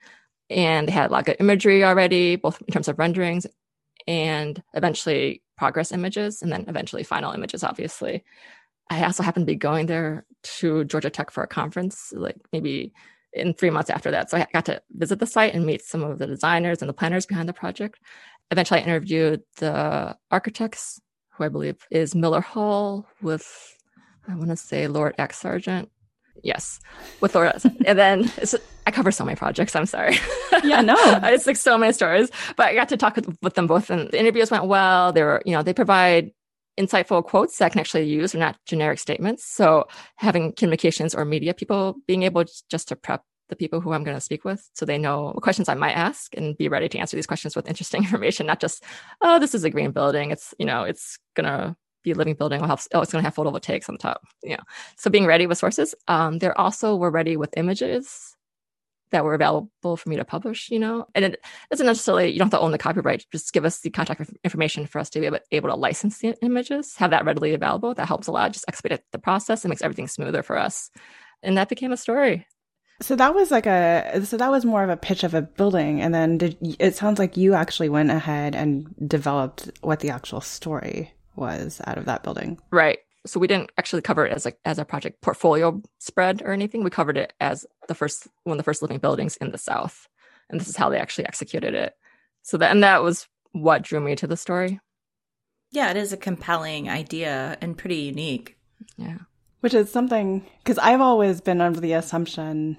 [0.50, 3.46] and they had a lot of imagery already, both in terms of renderings
[4.08, 8.24] and eventually progress images, and then eventually final images, obviously.
[8.90, 12.94] I also happened to be going there to Georgia Tech for a conference, like maybe
[13.34, 14.32] in three months after that.
[14.32, 16.94] So I got to visit the site and meet some of the designers and the
[16.94, 18.00] planners behind the project.
[18.50, 21.00] Eventually, I interviewed the architects,
[21.34, 23.78] who I believe is Miller Hull with,
[24.28, 25.90] I want to say, Lord Aeck Sargent.
[26.44, 26.80] Yes,
[27.22, 27.54] with Lord.
[27.86, 28.32] and then
[28.86, 29.76] I cover so many projects.
[29.76, 30.18] I'm sorry.
[30.64, 32.30] Yeah, no, it's like so many stories.
[32.56, 35.14] But I got to talk with, with them both, and the interviews went well.
[35.14, 36.32] They were, you know, they provide
[36.80, 39.46] insightful quotes that I can actually use are not generic statements.
[39.46, 44.04] So having communications or media people being able just to prep the people who I'm
[44.04, 46.88] going to speak with so they know what questions I might ask and be ready
[46.88, 48.84] to answer these questions with interesting information, not just,
[49.22, 50.32] oh, this is a green building.
[50.32, 52.60] It's, you know, it's going to be a living building.
[52.60, 54.22] We'll have, oh, it's going to have photovoltaics on top.
[54.44, 54.58] Know,
[54.98, 55.96] so being ready with sources.
[56.08, 58.36] Um, there also were ready with images
[59.12, 62.52] that were available for me to publish, you know, and it doesn't necessarily, you don't
[62.52, 65.26] have to own the copyright, just give us the contact information for us to be
[65.26, 67.94] able, able to license the images, have that readily available.
[67.94, 70.92] That helps a lot, just expedite the process and makes everything smoother for us.
[71.42, 72.46] And that became a story.
[73.02, 76.02] So that was like a, so that was more of a pitch of a building.
[76.02, 80.42] And then did, it sounds like you actually went ahead and developed what the actual
[80.42, 82.60] story was out of that building.
[82.72, 86.52] Right so we didn't actually cover it as a as a project portfolio spread or
[86.52, 86.84] anything.
[86.84, 90.08] We covered it as the first one of the first living buildings in the South,
[90.50, 91.94] and this is how they actually executed it.
[92.42, 94.80] So that and that was what drew me to the story.
[95.72, 98.58] Yeah, it is a compelling idea and pretty unique.
[98.98, 99.20] Yeah,
[99.60, 102.78] which is something because I've always been under the assumption,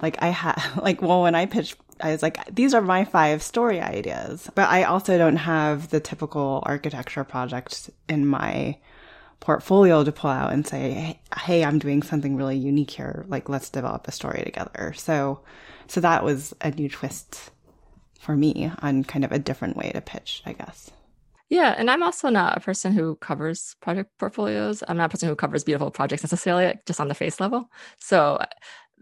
[0.00, 3.42] like I had, like well, when I pitched I was like, these are my five
[3.42, 4.50] story ideas.
[4.54, 8.76] But I also don't have the typical architecture project in my
[9.40, 13.24] portfolio to pull out and say, Hey, I'm doing something really unique here.
[13.28, 14.92] Like, let's develop a story together.
[14.96, 15.40] So,
[15.86, 17.50] so that was a new twist
[18.18, 20.90] for me on kind of a different way to pitch, I guess.
[21.52, 24.82] Yeah, and I'm also not a person who covers project portfolios.
[24.88, 27.68] I'm not a person who covers beautiful projects necessarily, just on the face level.
[27.98, 28.38] So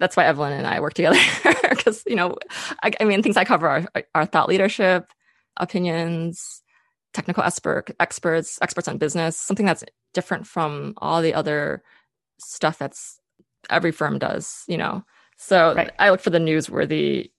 [0.00, 1.18] that's why Evelyn and I work together
[1.70, 2.36] because you know,
[2.82, 3.84] I, I, mean, things I cover are,
[4.14, 5.12] are thought leadership,
[5.56, 6.62] opinions,
[7.12, 9.84] technical expert experts, experts on business, something that's
[10.14, 11.82] different from all the other
[12.38, 13.20] stuff that's
[13.68, 15.04] every firm does, you know.
[15.36, 15.92] So right.
[15.98, 17.30] I look for the newsworthy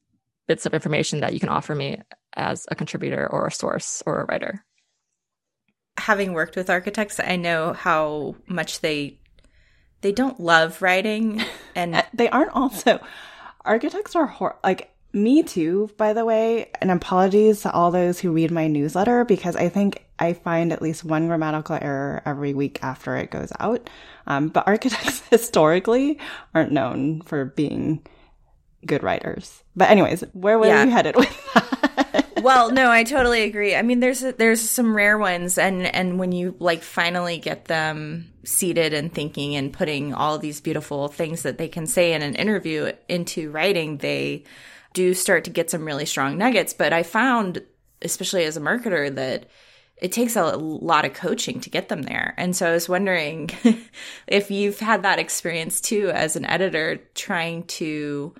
[0.48, 2.02] bits of information that you can offer me
[2.36, 4.64] as a contributor or a source or a writer.
[5.98, 9.20] Having worked with architects, I know how much they
[10.02, 11.44] they don't love writing
[11.76, 13.00] and they aren't also
[13.64, 18.32] architects are hor- like me too, by the way, and apologies to all those who
[18.32, 22.80] read my newsletter because I think I find at least one grammatical error every week
[22.82, 23.90] after it goes out.
[24.28, 26.20] Um, but architects historically
[26.54, 28.06] aren't known for being
[28.86, 29.64] good writers.
[29.76, 30.86] But anyways, where were yeah.
[30.86, 31.80] you headed with that?
[32.42, 33.76] Well, no, I totally agree.
[33.76, 38.32] I mean, there's there's some rare ones, and and when you like finally get them
[38.44, 42.36] seated and thinking and putting all these beautiful things that they can say in an
[42.36, 44.44] interview into writing, they
[44.94, 46.74] do start to get some really strong nuggets.
[46.74, 47.64] But I found,
[48.02, 49.48] especially as a marketer, that
[50.02, 52.34] it takes a lot of coaching to get them there.
[52.38, 53.52] And so I was wondering
[54.28, 58.34] if you've had that experience too as an editor trying to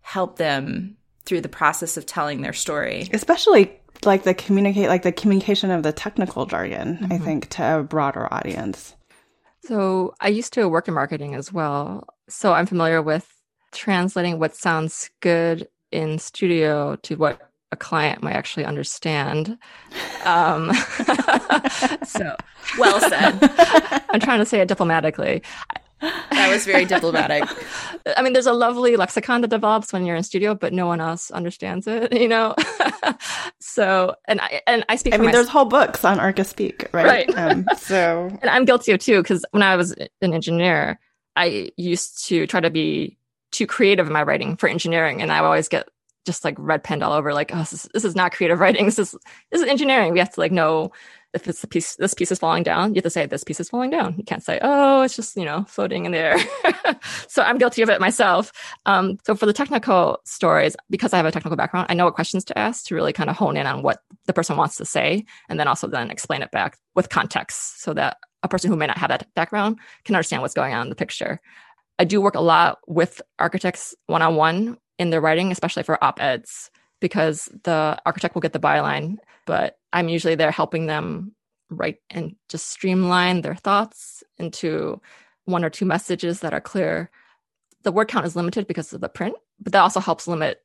[0.00, 0.97] help them
[1.28, 3.08] through the process of telling their story.
[3.12, 3.70] Especially
[4.04, 7.12] like the communicate like the communication of the technical jargon, mm-hmm.
[7.12, 8.96] I think, to a broader audience.
[9.64, 12.08] So I used to work in marketing as well.
[12.28, 13.30] So I'm familiar with
[13.72, 19.58] translating what sounds good in studio to what a client might actually understand.
[20.24, 20.72] Um,
[22.04, 22.34] so
[22.78, 23.38] well said.
[24.08, 25.42] I'm trying to say it diplomatically.
[26.00, 27.44] That was very diplomatic.
[28.16, 31.00] I mean, there's a lovely lexicon that develops when you're in studio, but no one
[31.00, 32.54] else understands it, you know?
[33.60, 37.06] so, and I, and I speak, I mean, there's whole books on Archispeak, right?
[37.06, 37.38] Right.
[37.38, 41.00] Um, so, and I'm guilty of too, because when I was an engineer,
[41.36, 43.16] I used to try to be
[43.50, 45.22] too creative in my writing for engineering.
[45.22, 45.88] And I always get
[46.26, 48.84] just like red penned all over, like, oh, this is, this is not creative writing.
[48.84, 49.12] This is
[49.50, 50.12] this is engineering.
[50.12, 50.92] We have to like know
[51.34, 52.90] if the piece this piece is falling down.
[52.90, 54.14] You have to say this piece is falling down.
[54.16, 56.38] You can't say, oh, it's just you know floating in the air.
[57.28, 58.52] so I'm guilty of it myself.
[58.86, 62.14] Um, so for the technical stories, because I have a technical background, I know what
[62.14, 64.84] questions to ask to really kind of hone in on what the person wants to
[64.84, 68.76] say, and then also then explain it back with context, so that a person who
[68.76, 71.40] may not have that background can understand what's going on in the picture.
[71.98, 76.02] I do work a lot with architects one on one in their writing, especially for
[76.02, 81.34] op eds, because the architect will get the byline, but I'm usually there helping them
[81.70, 85.00] write and just streamline their thoughts into
[85.44, 87.10] one or two messages that are clear.
[87.82, 90.62] The word count is limited because of the print, but that also helps limit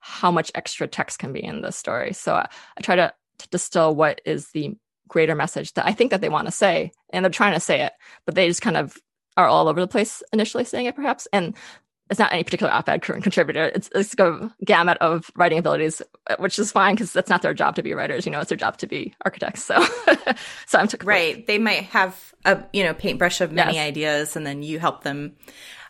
[0.00, 2.12] how much extra text can be in the story.
[2.12, 4.76] So I, I try to, to distill what is the
[5.08, 7.82] greater message that I think that they want to say, and they're trying to say
[7.82, 7.92] it,
[8.24, 8.96] but they just kind of
[9.36, 11.28] are all over the place initially saying it, perhaps.
[11.32, 11.54] And
[12.10, 13.64] it's not any particular op-ed current contributor.
[13.74, 17.54] It's, it's a gamut of writing abilities, uh, which is fine because that's not their
[17.54, 18.26] job to be writers.
[18.26, 19.64] You know, it's their job to be architects.
[19.64, 19.84] So,
[20.66, 21.46] so I'm right.
[21.46, 23.88] They might have a you know paintbrush of many yes.
[23.88, 25.36] ideas, and then you help them.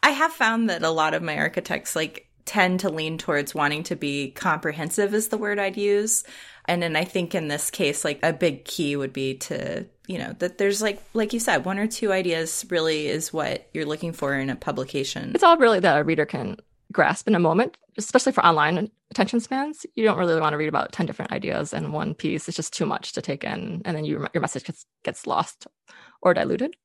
[0.02, 3.82] I have found that a lot of my architects like tend to lean towards wanting
[3.82, 6.24] to be comprehensive is the word I'd use.
[6.66, 10.18] And then I think in this case, like a big key would be to, you
[10.18, 13.86] know, that there's like, like you said, one or two ideas really is what you're
[13.86, 15.32] looking for in a publication.
[15.34, 16.56] It's all really that a reader can
[16.92, 19.84] grasp in a moment, especially for online attention spans.
[19.96, 22.48] You don't really want to read about 10 different ideas in one piece.
[22.48, 23.82] It's just too much to take in.
[23.84, 25.66] And then you, your message gets, gets lost
[26.22, 26.76] or diluted.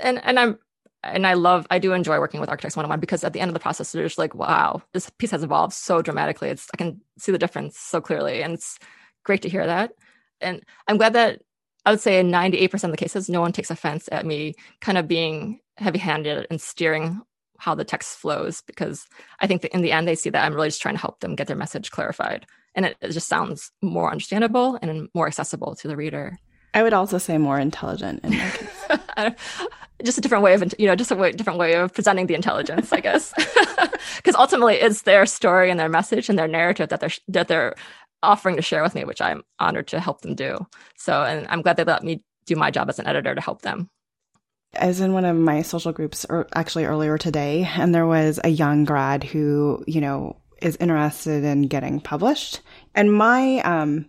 [0.00, 0.58] And, and I'm,
[1.02, 3.40] and I love, I do enjoy working with Architects One on One because at the
[3.40, 6.48] end of the process, they're just like, wow, this piece has evolved so dramatically.
[6.48, 8.42] It's, I can see the difference so clearly.
[8.42, 8.78] And it's
[9.24, 9.92] great to hear that.
[10.40, 11.42] And I'm glad that
[11.88, 14.98] I would say in 98% of the cases, no one takes offense at me kind
[14.98, 17.22] of being heavy handed and steering
[17.56, 19.06] how the text flows because
[19.40, 21.20] I think that in the end, they see that I'm really just trying to help
[21.20, 22.44] them get their message clarified.
[22.74, 26.38] And it, it just sounds more understandable and more accessible to the reader.
[26.74, 29.32] I would also say more intelligent in my case.
[30.04, 32.34] just a different way of you know just a way, different way of presenting the
[32.34, 33.34] intelligence i guess
[34.16, 37.74] because ultimately it's their story and their message and their narrative that they're that they're
[38.22, 40.58] offering to share with me which i'm honored to help them do
[40.96, 43.62] so and i'm glad they let me do my job as an editor to help
[43.62, 43.88] them
[44.78, 48.38] I was in one of my social groups or actually earlier today and there was
[48.44, 52.60] a young grad who, you know, is interested in getting published.
[52.94, 54.06] And my um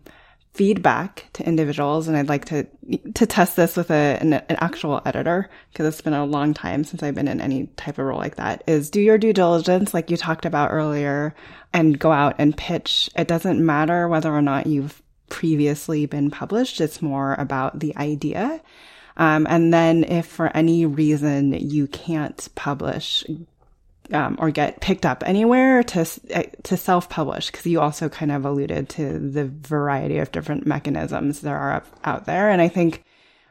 [0.53, 2.67] feedback to individuals, and I'd like to
[3.13, 6.83] to test this with a, an, an actual editor because it's been a long time
[6.83, 8.63] since I've been in any type of role like that.
[8.67, 11.35] Is do your due diligence, like you talked about earlier,
[11.73, 13.09] and go out and pitch.
[13.15, 16.81] It doesn't matter whether or not you've previously been published.
[16.81, 18.61] It's more about the idea.
[19.17, 23.23] Um, and then if for any reason you can't publish,
[24.11, 28.31] um, or get picked up anywhere to eh, to self publish because you also kind
[28.31, 33.03] of alluded to the variety of different mechanisms there are out there, and I think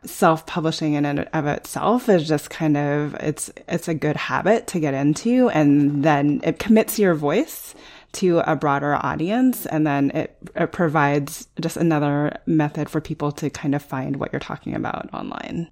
[0.04, 4.66] self publishing in and of itself is just kind of it's it's a good habit
[4.68, 7.74] to get into, and then it commits your voice
[8.12, 13.50] to a broader audience, and then it, it provides just another method for people to
[13.50, 15.70] kind of find what you're talking about online.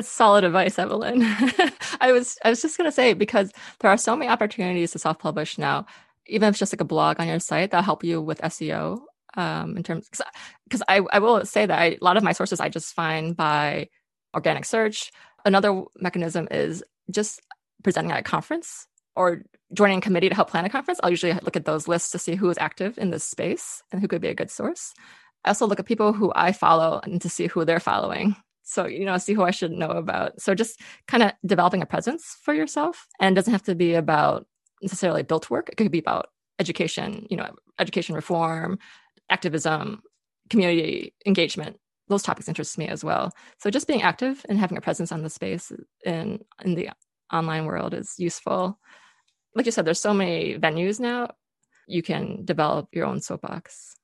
[0.00, 1.20] That's solid advice, Evelyn.
[2.00, 5.58] I was I was just gonna say because there are so many opportunities to self-publish
[5.58, 5.84] now,
[6.26, 9.02] even if it's just like a blog on your site that'll help you with SEO.
[9.34, 10.08] Um, in terms
[10.64, 13.36] because I, I will say that I, a lot of my sources I just find
[13.36, 13.90] by
[14.34, 15.12] organic search.
[15.44, 17.42] Another mechanism is just
[17.84, 19.42] presenting at a conference or
[19.74, 20.98] joining a committee to help plan a conference.
[21.02, 24.00] I'll usually look at those lists to see who is active in this space and
[24.00, 24.94] who could be a good source.
[25.44, 28.34] I also look at people who I follow and to see who they're following
[28.70, 30.40] so, you know, see who I should know about.
[30.40, 34.46] So just kind of developing a presence for yourself and doesn't have to be about
[34.80, 35.68] necessarily built work.
[35.68, 36.28] It could be about
[36.60, 38.78] education, you know, education reform,
[39.28, 40.02] activism,
[40.50, 41.78] community engagement.
[42.08, 43.32] Those topics interest me as well.
[43.58, 45.72] So just being active and having a presence on the space
[46.04, 46.90] in in the
[47.32, 48.78] online world is useful.
[49.54, 51.30] Like you said, there's so many venues now.
[51.88, 53.96] You can develop your own soapbox.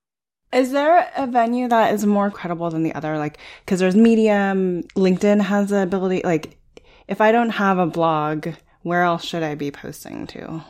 [0.57, 3.19] Is there a venue that is more credible than the other?
[3.19, 6.23] Like, because there's Medium, LinkedIn has the ability.
[6.25, 6.59] Like,
[7.07, 8.49] if I don't have a blog,
[8.81, 10.65] where else should I be posting to?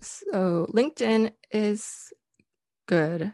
[0.00, 2.12] So, LinkedIn is
[2.86, 3.32] good.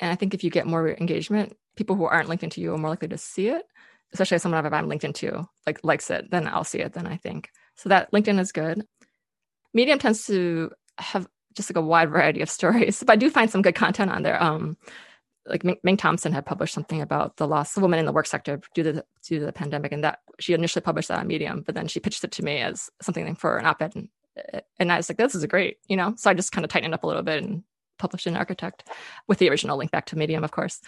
[0.00, 2.78] And I think if you get more engagement, people who aren't linked into you are
[2.78, 3.62] more likely to see it,
[4.12, 7.18] especially if someone I'm linked into like likes it, then I'll see it, then I
[7.18, 7.50] think.
[7.76, 8.84] So that LinkedIn is good.
[9.72, 13.02] Medium tends to have just like a wide variety of stories.
[13.06, 14.42] But I do find some good content on there.
[14.42, 14.76] Um,
[15.46, 18.26] like Ming, Ming Thompson had published something about the loss of women in the work
[18.26, 21.26] sector due to the, due to the pandemic, and that she initially published that on
[21.26, 24.08] Medium, but then she pitched it to me as something for an op-ed, and,
[24.78, 26.14] and I was like, "This is great," you know.
[26.16, 27.64] So I just kind of tightened up a little bit and
[27.98, 28.88] published an Architect
[29.28, 30.80] with the original link back to Medium, of course.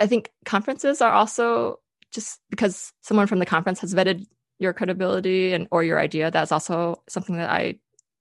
[0.00, 4.26] I think conferences are also just because someone from the conference has vetted
[4.58, 6.30] your credibility and or your idea.
[6.30, 7.78] That's also something that I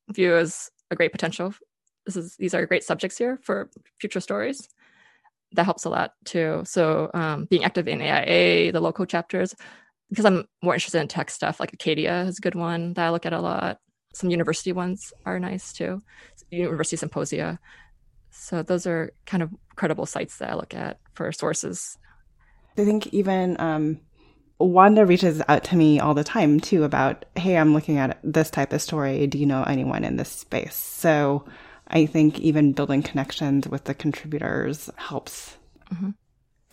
[0.09, 1.53] view as a great potential.
[2.05, 3.69] This is these are great subjects here for
[3.99, 4.69] future stories.
[5.53, 6.61] That helps a lot too.
[6.65, 9.55] So um, being active in AIA, the local chapters,
[10.09, 11.59] because I'm more interested in tech stuff.
[11.59, 13.79] Like Acadia is a good one that I look at a lot.
[14.13, 16.01] Some university ones are nice too.
[16.49, 17.59] University symposia.
[18.31, 21.97] So those are kind of credible sites that I look at for sources.
[22.77, 23.99] I think even um,
[24.59, 28.49] Wanda reaches out to me all the time too about, hey, I'm looking at this
[28.49, 29.25] type of story.
[29.25, 30.75] Do you know anyone in this space?
[30.75, 31.45] So
[31.87, 35.57] I think even building connections with the contributors helps.
[35.93, 36.09] Mm-hmm.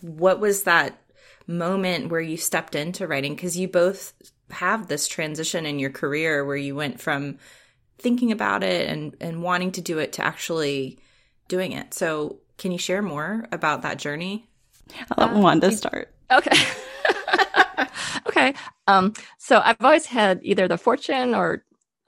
[0.01, 1.01] What was that
[1.47, 3.35] moment where you stepped into writing?
[3.35, 4.13] Because you both
[4.51, 7.37] have this transition in your career where you went from
[7.97, 10.99] thinking about it and, and wanting to do it to actually
[11.47, 11.93] doing it.
[11.93, 14.49] So, can you share more about that journey?
[15.11, 16.13] I'll let uh, Wanda start.
[16.31, 16.57] Okay.
[18.27, 18.53] okay.
[18.87, 21.63] Um, so, I've always had either the fortune or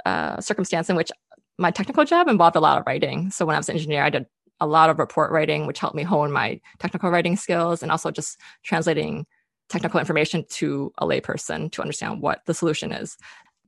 [0.05, 1.11] uh, circumstance in which
[1.57, 3.32] my technical job involved a lot of writing.
[3.32, 4.26] So, when I was an engineer, I did
[4.59, 8.11] a lot of report writing, which helped me hone my technical writing skills and also
[8.11, 9.26] just translating
[9.70, 13.17] technical information to a layperson to understand what the solution is.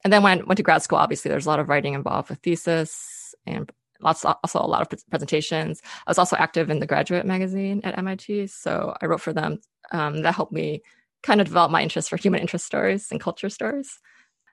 [0.03, 2.29] And then when I went to grad school, obviously there's a lot of writing involved
[2.29, 3.71] with thesis and
[4.01, 5.81] lots also a lot of presentations.
[6.07, 9.59] I was also active in the graduate magazine at MIT, so I wrote for them.
[9.91, 10.81] Um, that helped me
[11.23, 13.99] kind of develop my interest for human interest stories and culture stories.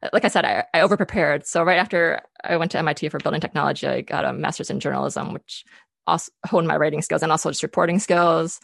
[0.03, 1.47] Uh, like I said, I, I over prepared.
[1.47, 4.81] So right after I went to MIT for building technology, I got a master's in
[4.81, 5.64] journalism, which
[6.07, 8.61] also honed my writing skills and also just reporting skills,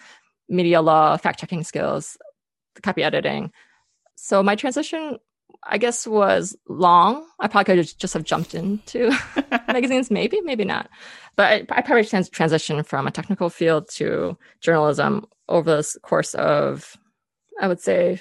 [0.49, 2.17] media law, fact checking skills,
[2.83, 3.51] copy editing.
[4.17, 5.19] So my transition
[5.67, 7.27] I guess was long.
[7.41, 9.11] I probably could just have jumped into
[9.69, 10.91] magazines, maybe, maybe not.
[11.37, 16.35] But I, I probably trans- transitioned from a technical field to journalism over the course
[16.35, 16.97] of,
[17.61, 18.21] I would say,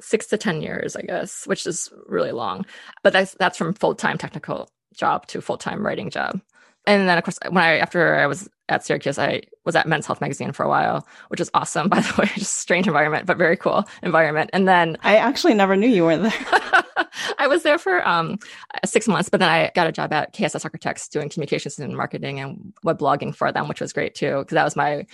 [0.00, 2.64] six to ten years, I guess, which is really long.
[3.02, 6.40] But that's that's from full time technical job to full time writing job.
[6.86, 10.06] And then, of course, when I after I was at Syracuse, I was at Men's
[10.06, 12.30] Health magazine for a while, which is awesome, by the way.
[12.34, 14.50] Just strange environment, but very cool environment.
[14.52, 16.32] And then I actually never knew you were there.
[17.38, 18.38] I was there for um,
[18.84, 22.40] six months, but then I got a job at KSS Architects doing communications and marketing
[22.40, 25.06] and web blogging for them, which was great too, because that was my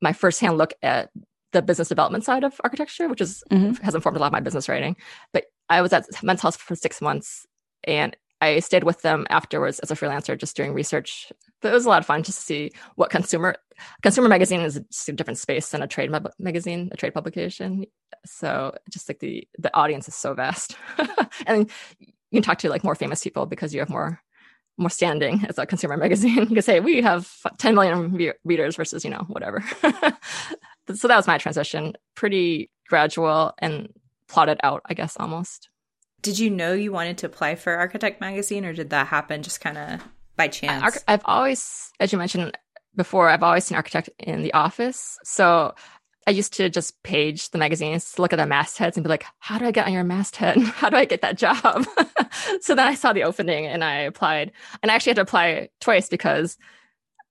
[0.00, 1.10] my firsthand look at
[1.52, 3.82] the business development side of architecture, which is mm-hmm.
[3.84, 4.96] has informed a lot of my business writing.
[5.32, 7.46] But I was at Men's Health for six months,
[7.84, 11.32] and I stayed with them afterwards as a freelancer, just doing research.
[11.60, 13.54] But it was a lot of fun just to see what consumer
[14.02, 14.76] consumer magazine is
[15.08, 17.86] a different space than a trade ma- magazine, a trade publication.
[18.26, 20.76] So just like the the audience is so vast,
[21.46, 24.20] and you can talk to like more famous people because you have more
[24.78, 26.38] more standing as a consumer magazine.
[26.38, 29.64] You can say we have 10 million re- readers versus you know whatever.
[30.94, 33.92] so that was my transition, pretty gradual and
[34.28, 35.68] plotted out, I guess almost.
[36.22, 39.60] Did you know you wanted to apply for Architect Magazine, or did that happen just
[39.60, 40.00] kind of
[40.36, 40.98] by chance?
[41.08, 42.56] I've always, as you mentioned
[42.94, 45.18] before, I've always seen Architect in the office.
[45.24, 45.74] So
[46.26, 49.24] I used to just page the magazines to look at the mastheads and be like,
[49.38, 50.58] how do I get on your masthead?
[50.62, 51.84] How do I get that job?
[52.60, 54.52] so then I saw the opening and I applied.
[54.82, 56.56] And I actually had to apply twice because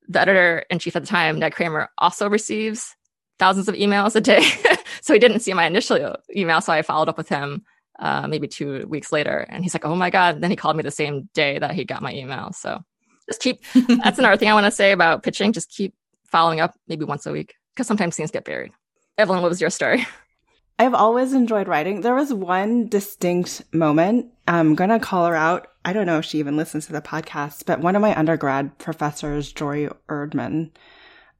[0.10, 2.96] the editor in chief at the time, Ned Cramer, also receives
[3.42, 4.44] thousands of emails a day.
[5.02, 6.62] so he didn't see my initial email.
[6.62, 7.64] So I followed up with him
[8.00, 9.48] uh, maybe two weeks later.
[9.50, 10.36] And he's like, oh my God.
[10.36, 12.54] And then he called me the same day that he got my email.
[12.54, 12.84] So
[13.28, 13.64] just keep,
[14.04, 15.54] that's another thing I want to say about pitching.
[15.54, 15.96] Just keep
[16.32, 18.74] following up maybe once a week because sometimes things get buried.
[19.18, 20.06] Evelyn, what was your story?
[20.80, 22.02] I've always enjoyed writing.
[22.02, 24.28] There was one distinct moment.
[24.48, 25.68] I'm going to call her out.
[25.84, 28.78] I don't know if she even listens to the podcast, but one of my undergrad
[28.78, 30.72] professors, Jory Erdman,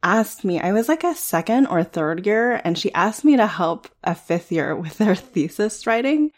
[0.04, 3.48] asked me, I was like a second or third year, and she asked me to
[3.48, 6.32] help a fifth year with their thesis writing.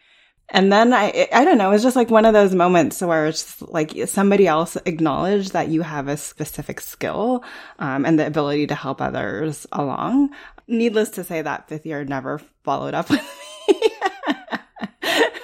[0.50, 3.28] And then I, I don't know, it was just like one of those moments where
[3.28, 7.44] it's like somebody else acknowledged that you have a specific skill,
[7.80, 10.30] um, and the ability to help others along.
[10.68, 13.93] Needless to say, that fifth year never followed up with me.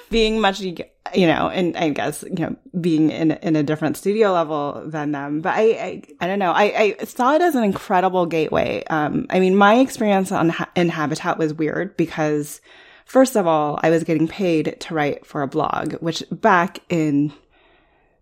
[0.10, 0.76] Being much, you
[1.16, 5.42] know, and I guess, you know, being in, in a different studio level than them.
[5.42, 6.52] But I, I, I don't know.
[6.52, 8.84] I, I saw it as an incredible gateway.
[8.90, 12.62] Um, I mean, my experience on, Inhabitat was weird because
[13.10, 17.34] First of all, I was getting paid to write for a blog, which back in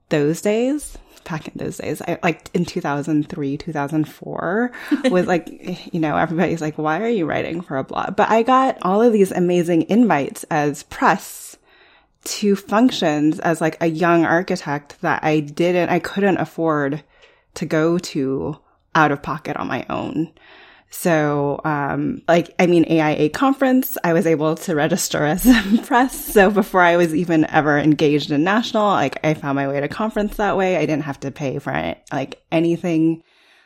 [0.07, 4.71] those days, back in those days, I, like in 2003, 2004,
[5.11, 8.15] was like, you know, everybody's like, why are you writing for a blog?
[8.15, 11.46] But I got all of these amazing invites as press
[12.23, 17.03] to functions as like a young architect that I didn't, I couldn't afford
[17.55, 18.57] to go to
[18.95, 20.31] out of pocket on my own.
[20.89, 25.45] So, um, like, I mean, AIA conference, I was able to register as
[25.85, 26.33] press.
[26.33, 29.89] So before I was even ever engaged in national, like, I found my way to
[29.89, 30.77] conference that way.
[30.77, 33.23] I didn't have to pay for it, like anything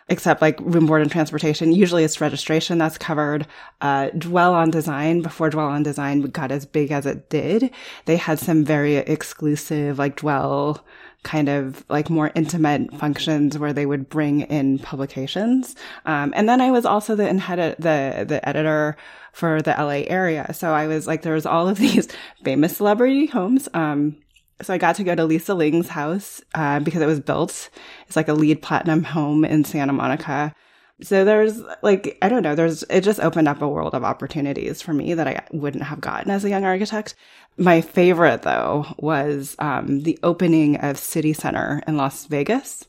[0.10, 1.72] except like room, board, and transportation.
[1.72, 3.48] Usually it's registration that's covered.
[3.80, 7.72] Uh, Dwell on Design, before Dwell on Design got as big as it did,
[8.06, 10.84] they had some very exclusive, like, Dwell
[11.24, 15.76] kind of like more intimate functions where they would bring in publications.
[16.06, 18.98] Um, and then I was also the in head, the, the editor
[19.32, 20.52] for the LA area.
[20.54, 22.08] So I was like, there was all of these
[22.44, 23.70] famous celebrity homes.
[23.74, 24.18] Um,
[24.62, 27.70] so I got to go to Lisa Ling's house uh, because it was built.
[28.08, 30.54] It's like a LEED platinum home in Santa Monica.
[31.02, 34.82] So there's like, I don't know, there's, it just opened up a world of opportunities
[34.82, 37.16] for me that I wouldn't have gotten as a young architect.
[37.58, 42.86] My favorite though was um, the opening of City Center in Las Vegas.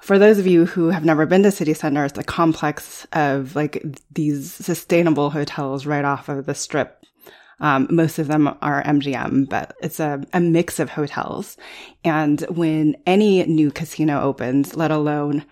[0.00, 3.54] For those of you who have never been to City Center, it's a complex of
[3.56, 6.99] like these sustainable hotels right off of the strip
[7.60, 11.56] um, most of them are MGM, but it's a, a mix of hotels.
[12.04, 15.44] And when any new casino opens, let alone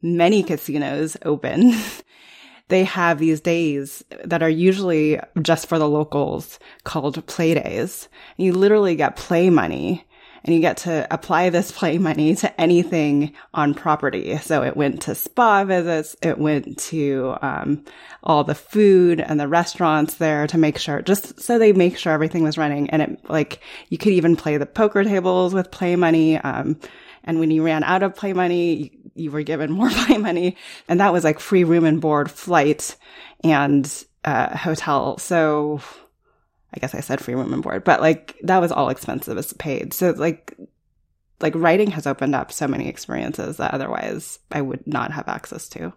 [0.00, 1.74] many casinos open,
[2.68, 8.08] they have these days that are usually just for the locals called play days.
[8.36, 10.06] You literally get play money
[10.44, 14.36] and you get to apply this play money to anything on property.
[14.38, 16.16] So it went to spa visits.
[16.22, 17.84] It went to, um,
[18.22, 22.12] all the food and the restaurants there to make sure, just so they make sure
[22.12, 22.90] everything was running.
[22.90, 26.38] And it, like, you could even play the poker tables with play money.
[26.38, 26.78] Um,
[27.24, 30.56] and when you ran out of play money, you, you were given more play money.
[30.88, 32.96] And that was like free room and board, flight
[33.44, 33.90] and,
[34.24, 35.18] uh, hotel.
[35.18, 35.80] So
[36.74, 39.52] I guess I said free room and board, but like that was all expensive as
[39.54, 39.92] paid.
[39.92, 40.56] So like,
[41.40, 45.68] like writing has opened up so many experiences that otherwise I would not have access
[45.70, 45.92] to.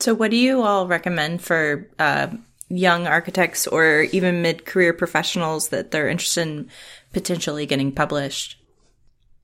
[0.00, 2.28] So, what do you all recommend for uh,
[2.68, 6.70] young architects or even mid career professionals that they're interested in
[7.12, 8.60] potentially getting published?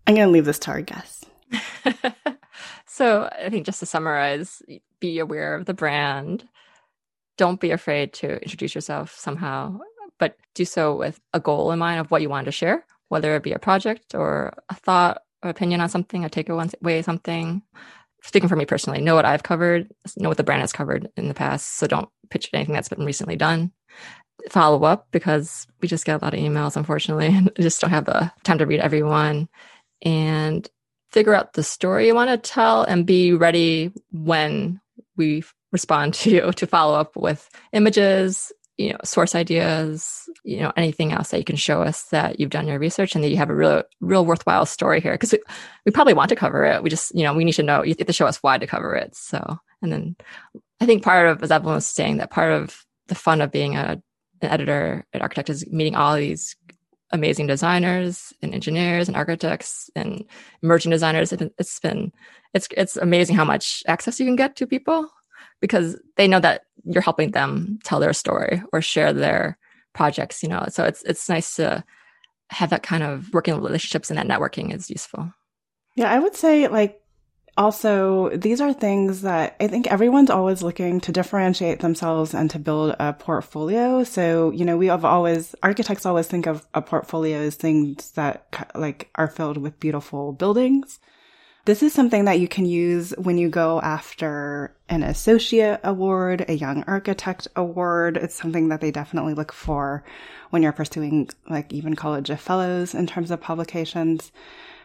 [0.06, 1.24] I'm going to leave this to our guests.
[2.86, 4.62] so, I think just to summarize,
[4.98, 6.44] be aware of the brand.
[7.36, 9.78] Don't be afraid to introduce yourself somehow
[10.20, 13.34] but do so with a goal in mind of what you want to share, whether
[13.34, 17.62] it be a project or a thought or opinion on something, a takeaway something.
[18.22, 21.28] Speaking for me personally, know what I've covered, know what the brand has covered in
[21.28, 21.78] the past.
[21.78, 23.72] So don't pitch anything that's been recently done.
[24.50, 28.04] Follow up because we just get a lot of emails, unfortunately, and just don't have
[28.04, 29.48] the time to read everyone.
[30.02, 30.68] And
[31.10, 34.80] figure out the story you want to tell and be ready when
[35.16, 35.42] we
[35.72, 41.12] respond to you to follow up with images, you know, source ideas, you know, anything
[41.12, 43.50] else that you can show us that you've done your research and that you have
[43.50, 45.16] a real, real worthwhile story here.
[45.18, 45.38] Cause we,
[45.84, 46.82] we probably want to cover it.
[46.82, 48.66] We just, you know, we need to know, you have to show us why to
[48.66, 49.14] cover it.
[49.14, 50.16] So, and then
[50.80, 53.76] I think part of, as Evelyn was saying, that part of the fun of being
[53.76, 54.00] a,
[54.40, 56.56] an editor at Architect is meeting all these
[57.12, 60.24] amazing designers and engineers and architects and
[60.62, 61.34] emerging designers.
[61.34, 62.12] It's been,
[62.54, 65.10] it's, it's amazing how much access you can get to people
[65.60, 69.58] because they know that you're helping them tell their story or share their
[69.92, 70.66] projects, you know.
[70.68, 71.84] So it's it's nice to
[72.50, 75.32] have that kind of working relationships and that networking is useful.
[75.96, 77.00] Yeah, I would say like
[77.56, 82.58] also these are things that I think everyone's always looking to differentiate themselves and to
[82.58, 84.04] build a portfolio.
[84.04, 88.70] So, you know, we have always architects always think of a portfolio as things that
[88.74, 91.00] like are filled with beautiful buildings.
[91.66, 96.54] This is something that you can use when you go after an associate award, a
[96.54, 98.16] young architect award.
[98.16, 100.02] It's something that they definitely look for
[100.50, 104.32] when you're pursuing like even college of fellows in terms of publications.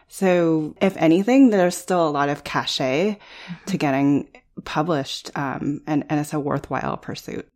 [0.08, 3.64] So if anything, there's still a lot of cachet mm-hmm.
[3.70, 4.28] to getting
[4.64, 5.30] published.
[5.34, 7.48] Um, and, and it's a worthwhile pursuit.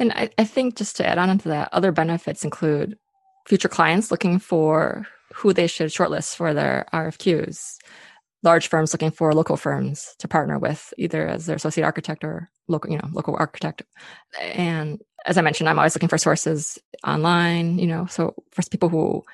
[0.00, 2.98] And I, I think just to add on to that, other benefits include
[3.46, 7.78] future clients looking for who they should shortlist for their RFQs
[8.42, 12.50] large firms looking for local firms to partner with, either as their associate architect or
[12.68, 13.82] local, you know, local architect.
[14.40, 18.88] And as I mentioned, I'm always looking for sources online, you know, so for people
[18.88, 19.24] who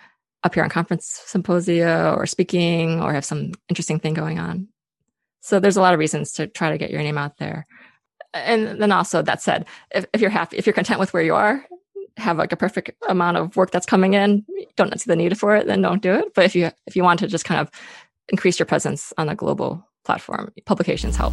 [0.42, 4.68] appear on conference symposia or speaking or have some interesting thing going on.
[5.40, 7.66] So there's a lot of reasons to try to get your name out there.
[8.32, 11.34] And then also that said, if, if you're happy, if you're content with where you
[11.34, 11.64] are,
[12.16, 14.44] have like a perfect amount of work that's coming in,
[14.76, 16.32] don't see the need for it, then don't do it.
[16.34, 17.70] But if you if you want to just kind of
[18.28, 20.52] increase your presence on a global platform.
[20.66, 21.32] Publications help.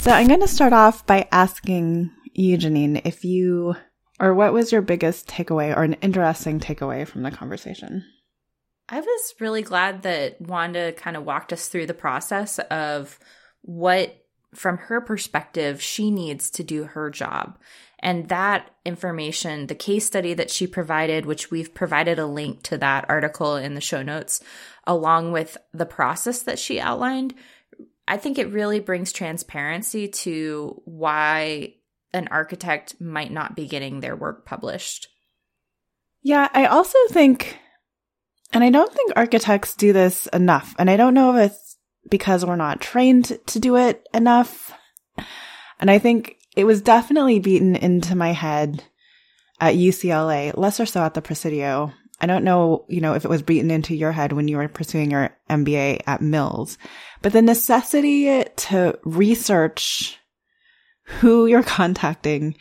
[0.00, 3.74] So I'm going to start off by asking you, Janine, if you,
[4.18, 8.04] or what was your biggest takeaway or an interesting takeaway from the conversation?
[8.88, 13.18] I was really glad that Wanda kind of walked us through the process of
[13.62, 14.19] what,
[14.54, 17.58] from her perspective, she needs to do her job.
[18.00, 22.78] And that information, the case study that she provided, which we've provided a link to
[22.78, 24.40] that article in the show notes,
[24.86, 27.34] along with the process that she outlined,
[28.08, 31.74] I think it really brings transparency to why
[32.12, 35.08] an architect might not be getting their work published.
[36.22, 37.58] Yeah, I also think,
[38.52, 40.74] and I don't think architects do this enough.
[40.78, 41.76] And I don't know if it's
[42.10, 44.72] because we're not trained to do it enough.
[45.78, 48.84] And I think it was definitely beaten into my head
[49.60, 53.30] at UCLA, less or so at the Presidio, I don't know, you know, if it
[53.30, 56.76] was beaten into your head when you were pursuing your MBA at Mills,
[57.22, 60.18] but the necessity to research
[61.04, 62.56] who you're contacting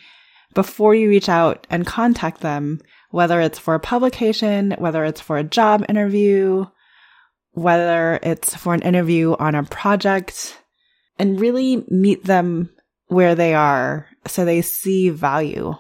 [0.54, 2.80] before you reach out and contact them,
[3.12, 6.66] whether it's for a publication, whether it's for a job interview,
[7.52, 10.62] whether it's for an interview on a project,
[11.18, 12.70] and really meet them
[13.08, 15.74] where they are so they see value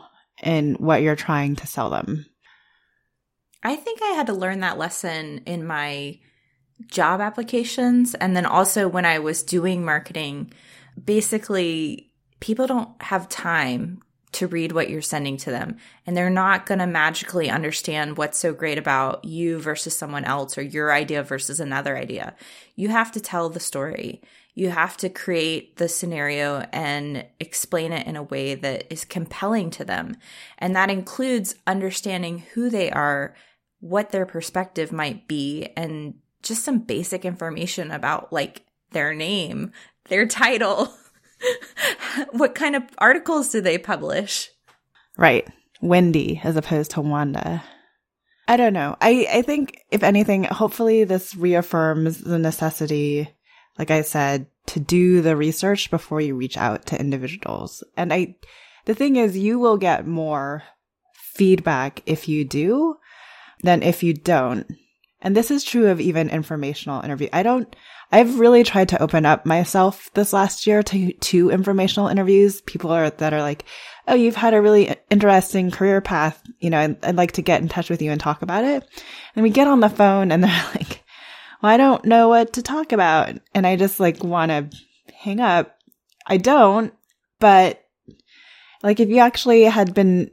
[0.43, 2.25] in what you're trying to sell them.
[3.63, 6.19] I think I had to learn that lesson in my
[6.87, 10.53] job applications and then also when I was doing marketing.
[11.01, 14.01] Basically, people don't have time
[14.31, 18.37] to read what you're sending to them and they're not going to magically understand what's
[18.37, 22.35] so great about you versus someone else or your idea versus another idea.
[22.75, 24.21] You have to tell the story.
[24.53, 29.71] You have to create the scenario and explain it in a way that is compelling
[29.71, 30.17] to them.
[30.57, 33.35] And that includes understanding who they are,
[33.79, 39.71] what their perspective might be, and just some basic information about like their name,
[40.09, 40.93] their title.
[42.31, 44.49] what kind of articles do they publish?
[45.17, 45.47] Right.
[45.81, 47.63] Wendy as opposed to Wanda.
[48.47, 48.95] I don't know.
[48.99, 53.29] I, I think if anything, hopefully this reaffirms the necessity,
[53.77, 57.83] like I said, to do the research before you reach out to individuals.
[57.95, 58.35] And I,
[58.85, 60.63] the thing is, you will get more
[61.13, 62.95] feedback if you do
[63.61, 64.65] than if you don't.
[65.21, 67.29] And this is true of even informational interview.
[67.31, 67.75] I don't,
[68.11, 72.61] I've really tried to open up myself this last year to, to informational interviews.
[72.61, 73.65] People are, that are like,
[74.09, 76.41] Oh, you've had a really interesting career path.
[76.59, 78.83] You know, I'd, I'd like to get in touch with you and talk about it.
[79.35, 81.03] And we get on the phone and they're like,
[81.61, 83.35] well, I don't know what to talk about.
[83.53, 84.69] And I just like want to
[85.13, 85.77] hang up.
[86.25, 86.91] I don't,
[87.39, 87.83] but
[88.81, 90.31] like if you actually had been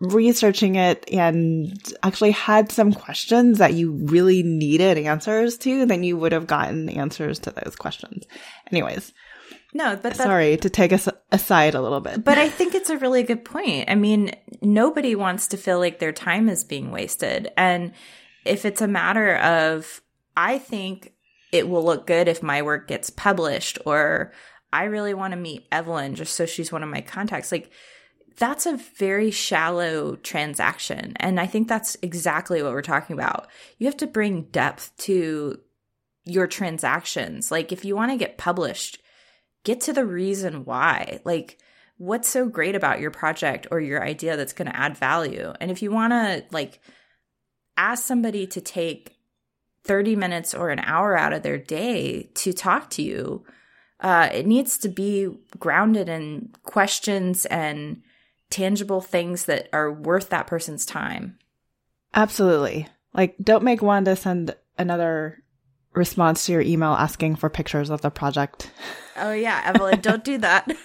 [0.00, 1.72] researching it and
[2.02, 6.88] actually had some questions that you really needed answers to, then you would have gotten
[6.88, 8.24] answers to those questions.
[8.72, 9.12] Anyways.
[9.72, 12.24] No, but sorry to take us aside a little bit.
[12.24, 13.88] But I think it's a really good point.
[13.88, 17.52] I mean, nobody wants to feel like their time is being wasted.
[17.56, 17.92] And
[18.44, 20.00] if it's a matter of,
[20.36, 21.12] I think
[21.52, 24.32] it will look good if my work gets published, or
[24.72, 27.70] I really want to meet Evelyn just so she's one of my contacts, like,
[28.40, 31.12] that's a very shallow transaction.
[31.16, 33.48] And I think that's exactly what we're talking about.
[33.78, 35.60] You have to bring depth to
[36.24, 37.50] your transactions.
[37.50, 38.98] Like, if you want to get published,
[39.62, 41.20] get to the reason why.
[41.22, 41.58] Like,
[41.98, 45.52] what's so great about your project or your idea that's going to add value?
[45.60, 46.80] And if you want to, like,
[47.76, 49.18] ask somebody to take
[49.84, 53.44] 30 minutes or an hour out of their day to talk to you,
[54.00, 55.28] uh, it needs to be
[55.58, 58.00] grounded in questions and
[58.50, 61.38] tangible things that are worth that person's time.
[62.14, 62.88] Absolutely.
[63.14, 65.42] Like, don't make Wanda send another
[65.94, 68.70] response to your email asking for pictures of the project.
[69.16, 70.68] Oh, yeah, Evelyn, don't do that.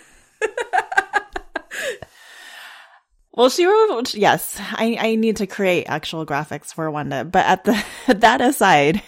[3.34, 7.26] well, she wrote, yes, I, I need to create actual graphics for Wanda.
[7.26, 9.02] But at the, that aside,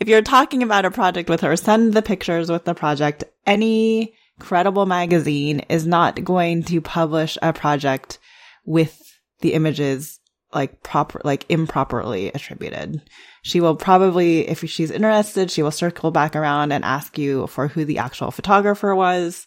[0.00, 3.24] if you're talking about a project with her, send the pictures with the project.
[3.46, 8.18] Any credible magazine is not going to publish a project
[8.64, 9.00] with
[9.40, 10.18] the images
[10.52, 13.02] like proper, like improperly attributed.
[13.42, 17.68] She will probably, if she's interested, she will circle back around and ask you for
[17.68, 19.46] who the actual photographer was,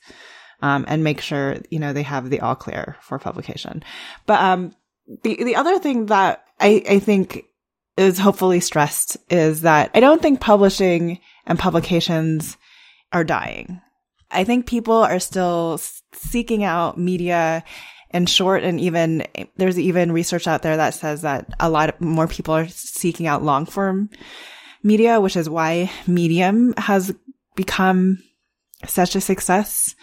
[0.61, 3.83] um, and make sure, you know, they have the all clear for publication.
[4.25, 4.75] But, um,
[5.23, 7.45] the, the other thing that I, I think
[7.97, 12.57] is hopefully stressed is that I don't think publishing and publications
[13.11, 13.81] are dying.
[14.31, 15.79] I think people are still
[16.13, 17.63] seeking out media
[18.11, 19.25] and short and even
[19.57, 23.43] there's even research out there that says that a lot more people are seeking out
[23.43, 24.09] long form
[24.83, 27.13] media, which is why Medium has
[27.55, 28.21] become
[28.85, 29.95] such a success.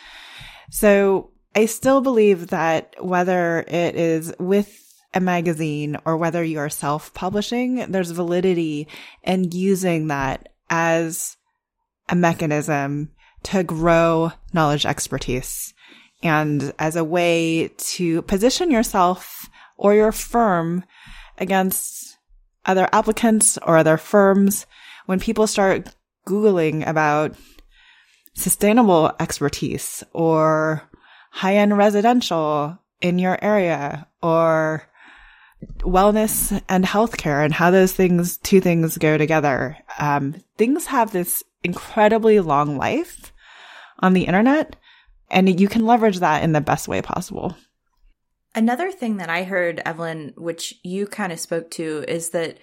[0.70, 6.68] So I still believe that whether it is with a magazine or whether you are
[6.68, 8.88] self publishing, there's validity
[9.22, 11.36] in using that as
[12.08, 13.10] a mechanism
[13.44, 15.74] to grow knowledge expertise.
[16.22, 20.84] And as a way to position yourself or your firm
[21.38, 22.18] against
[22.66, 24.66] other applicants or other firms
[25.06, 25.94] when people start
[26.26, 27.34] Googling about
[28.34, 30.82] sustainable expertise or
[31.30, 34.82] high end residential in your area or
[35.78, 39.76] wellness and healthcare and how those things, two things go together.
[39.98, 43.32] Um, things have this incredibly long life
[43.98, 44.76] on the internet
[45.30, 47.56] and you can leverage that in the best way possible.
[48.54, 52.58] Another thing that I heard, Evelyn, which you kind of spoke to, is that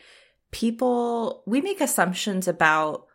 [0.51, 3.05] people, we make assumptions about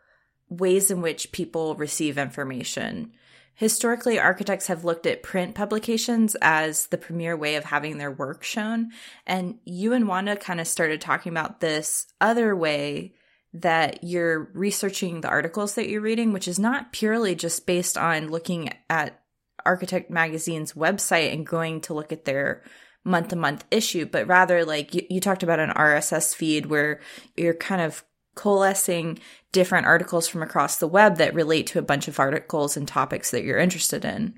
[0.49, 3.11] ways in which people receive information.
[3.53, 8.43] Historically, architects have looked at print publications as the premier way of having their work
[8.43, 8.91] shown.
[9.27, 13.13] And you and Wanda kind of started talking about this other way
[13.53, 18.29] that you're researching the articles that you're reading, which is not purely just based on
[18.29, 19.21] looking at
[19.65, 22.63] Architect Magazine's website and going to look at their
[23.03, 26.99] month to month issue, but rather like you, you talked about an RSS feed where
[27.35, 28.03] you're kind of
[28.35, 29.19] coalescing
[29.51, 33.31] different articles from across the web that relate to a bunch of articles and topics
[33.31, 34.33] that you're interested in.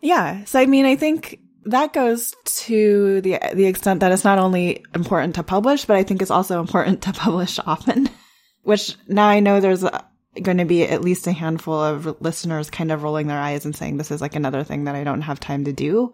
[0.00, 0.44] Yeah.
[0.44, 4.84] So I mean, I think that goes to the the extent that it's not only
[4.94, 8.08] important to publish, but I think it's also important to publish often.
[8.62, 9.84] Which now I know there's
[10.42, 13.74] going to be at least a handful of listeners kind of rolling their eyes and
[13.74, 16.12] saying this is like another thing that I don't have time to do,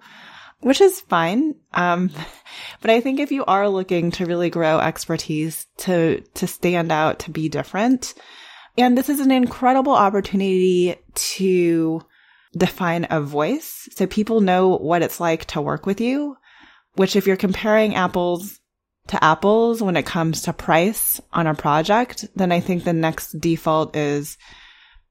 [0.60, 1.54] which is fine.
[1.74, 2.10] Um,
[2.80, 7.20] but I think if you are looking to really grow expertise, to to stand out,
[7.20, 8.14] to be different,
[8.78, 12.02] and this is an incredible opportunity to
[12.56, 16.36] define a voice so people know what it's like to work with you,
[16.94, 18.60] which if you're comparing apples
[19.08, 23.38] to apples when it comes to price on a project, then I think the next
[23.38, 24.36] default is,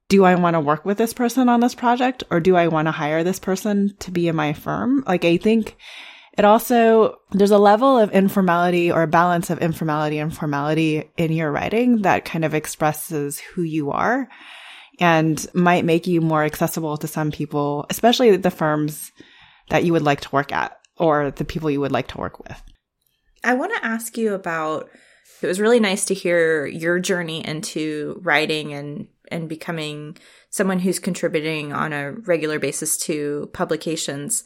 [0.07, 2.87] do I want to work with this person on this project or do I want
[2.87, 5.03] to hire this person to be in my firm?
[5.07, 5.75] Like, I think
[6.37, 11.31] it also, there's a level of informality or a balance of informality and formality in
[11.31, 14.27] your writing that kind of expresses who you are
[14.99, 19.11] and might make you more accessible to some people, especially the firms
[19.69, 22.39] that you would like to work at or the people you would like to work
[22.43, 22.61] with.
[23.43, 24.89] I want to ask you about
[25.41, 30.17] it was really nice to hear your journey into writing and and becoming
[30.49, 34.43] someone who's contributing on a regular basis to publications.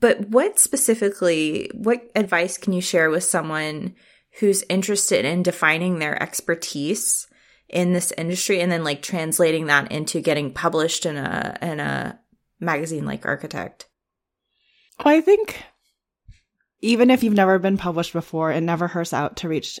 [0.00, 3.94] But what specifically, what advice can you share with someone
[4.40, 7.26] who's interested in defining their expertise
[7.68, 12.18] in this industry and then like translating that into getting published in a in a
[12.60, 13.86] magazine like Architect?
[15.04, 15.62] Well, I think
[16.80, 19.80] even if you've never been published before, it never hurts out to reach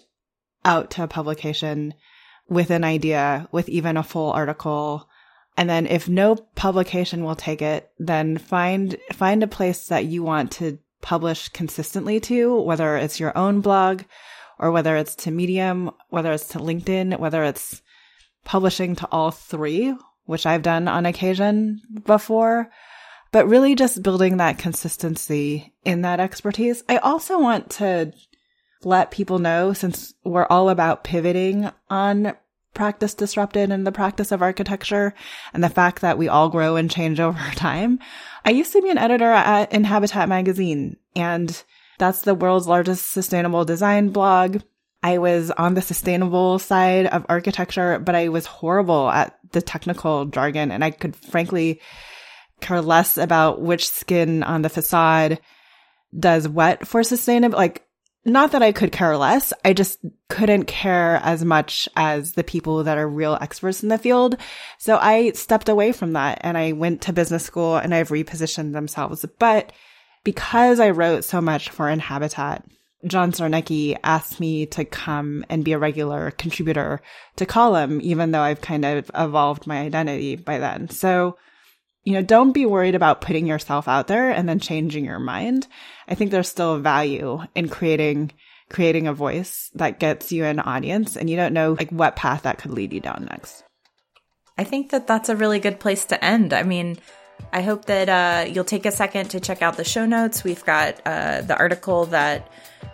[0.64, 1.94] out to a publication
[2.48, 5.08] with an idea, with even a full article.
[5.56, 10.22] And then if no publication will take it, then find, find a place that you
[10.22, 14.02] want to publish consistently to, whether it's your own blog
[14.58, 17.82] or whether it's to Medium, whether it's to LinkedIn, whether it's
[18.44, 22.70] publishing to all three, which I've done on occasion before
[23.34, 26.84] but really just building that consistency in that expertise.
[26.88, 28.12] I also want to
[28.84, 32.34] let people know since we're all about pivoting on
[32.74, 35.14] practice disrupted and the practice of architecture
[35.52, 37.98] and the fact that we all grow and change over time.
[38.44, 41.62] I used to be an editor at Inhabitat magazine and
[41.98, 44.62] that's the world's largest sustainable design blog.
[45.02, 50.24] I was on the sustainable side of architecture, but I was horrible at the technical
[50.24, 51.80] jargon and I could frankly
[52.60, 55.40] care less about which skin on the facade
[56.18, 57.58] does what for sustainable.
[57.58, 57.86] Like,
[58.24, 59.52] not that I could care less.
[59.64, 59.98] I just
[60.28, 64.36] couldn't care as much as the people that are real experts in the field.
[64.78, 68.72] So I stepped away from that and I went to business school and I've repositioned
[68.72, 69.24] themselves.
[69.38, 69.72] But
[70.24, 72.64] because I wrote so much for Inhabitat,
[73.06, 77.02] John Czarnecki asked me to come and be a regular contributor
[77.36, 80.88] to column, even though I've kind of evolved my identity by then.
[80.88, 81.36] So
[82.04, 85.66] you know, don't be worried about putting yourself out there and then changing your mind.
[86.06, 88.32] I think there's still value in creating
[88.70, 92.42] creating a voice that gets you an audience and you don't know like what path
[92.42, 93.62] that could lead you down next.
[94.56, 96.52] I think that that's a really good place to end.
[96.52, 96.96] I mean,
[97.52, 100.44] I hope that uh, you'll take a second to check out the show notes.
[100.44, 102.50] We've got uh, the article that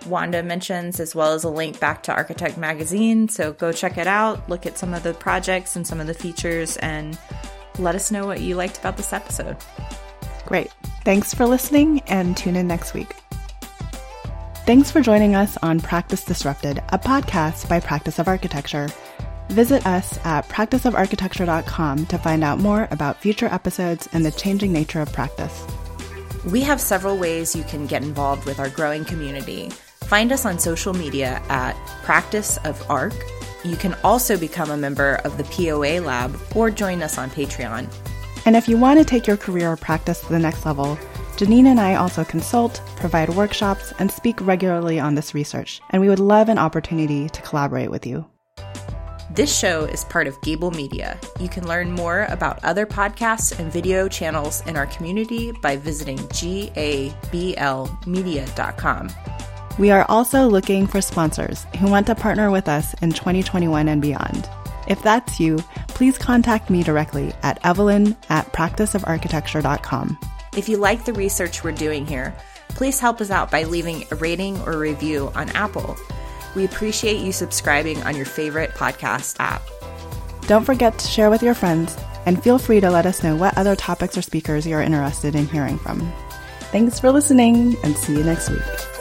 [0.07, 3.29] Wanda mentions, as well as a link back to Architect Magazine.
[3.29, 6.15] So go check it out, look at some of the projects and some of the
[6.15, 7.19] features, and
[7.81, 9.57] let us know what you liked about this episode.
[10.47, 10.71] Great.
[11.05, 13.15] Thanks for listening and tune in next week.
[14.67, 18.89] Thanks for joining us on Practice Disrupted, a podcast by Practice of Architecture.
[19.49, 25.01] Visit us at practiceofarchitecture.com to find out more about future episodes and the changing nature
[25.01, 25.67] of practice.
[26.47, 29.71] We have several ways you can get involved with our growing community.
[30.05, 31.75] Find us on social media at
[32.05, 33.15] Practice of Arc
[33.65, 37.89] you can also become a member of the POA Lab or join us on Patreon.
[38.47, 40.97] And if you want to take your career or practice to the next level,
[41.37, 46.09] Janine and I also consult, provide workshops, and speak regularly on this research, and we
[46.09, 48.27] would love an opportunity to collaborate with you.
[49.33, 51.17] This show is part of Gabl Media.
[51.39, 56.19] You can learn more about other podcasts and video channels in our community by visiting
[56.19, 59.11] gablmedia.com.
[59.81, 64.03] We are also looking for sponsors who want to partner with us in 2021 and
[64.03, 64.47] beyond.
[64.87, 65.57] If that's you,
[65.89, 70.19] please contact me directly at evelyn at practiceofarchitecture.com.
[70.55, 72.37] If you like the research we're doing here,
[72.69, 75.97] please help us out by leaving a rating or review on Apple.
[76.55, 79.63] We appreciate you subscribing on your favorite podcast app.
[80.43, 83.57] Don't forget to share with your friends and feel free to let us know what
[83.57, 86.01] other topics or speakers you're interested in hearing from.
[86.71, 89.00] Thanks for listening and see you next week.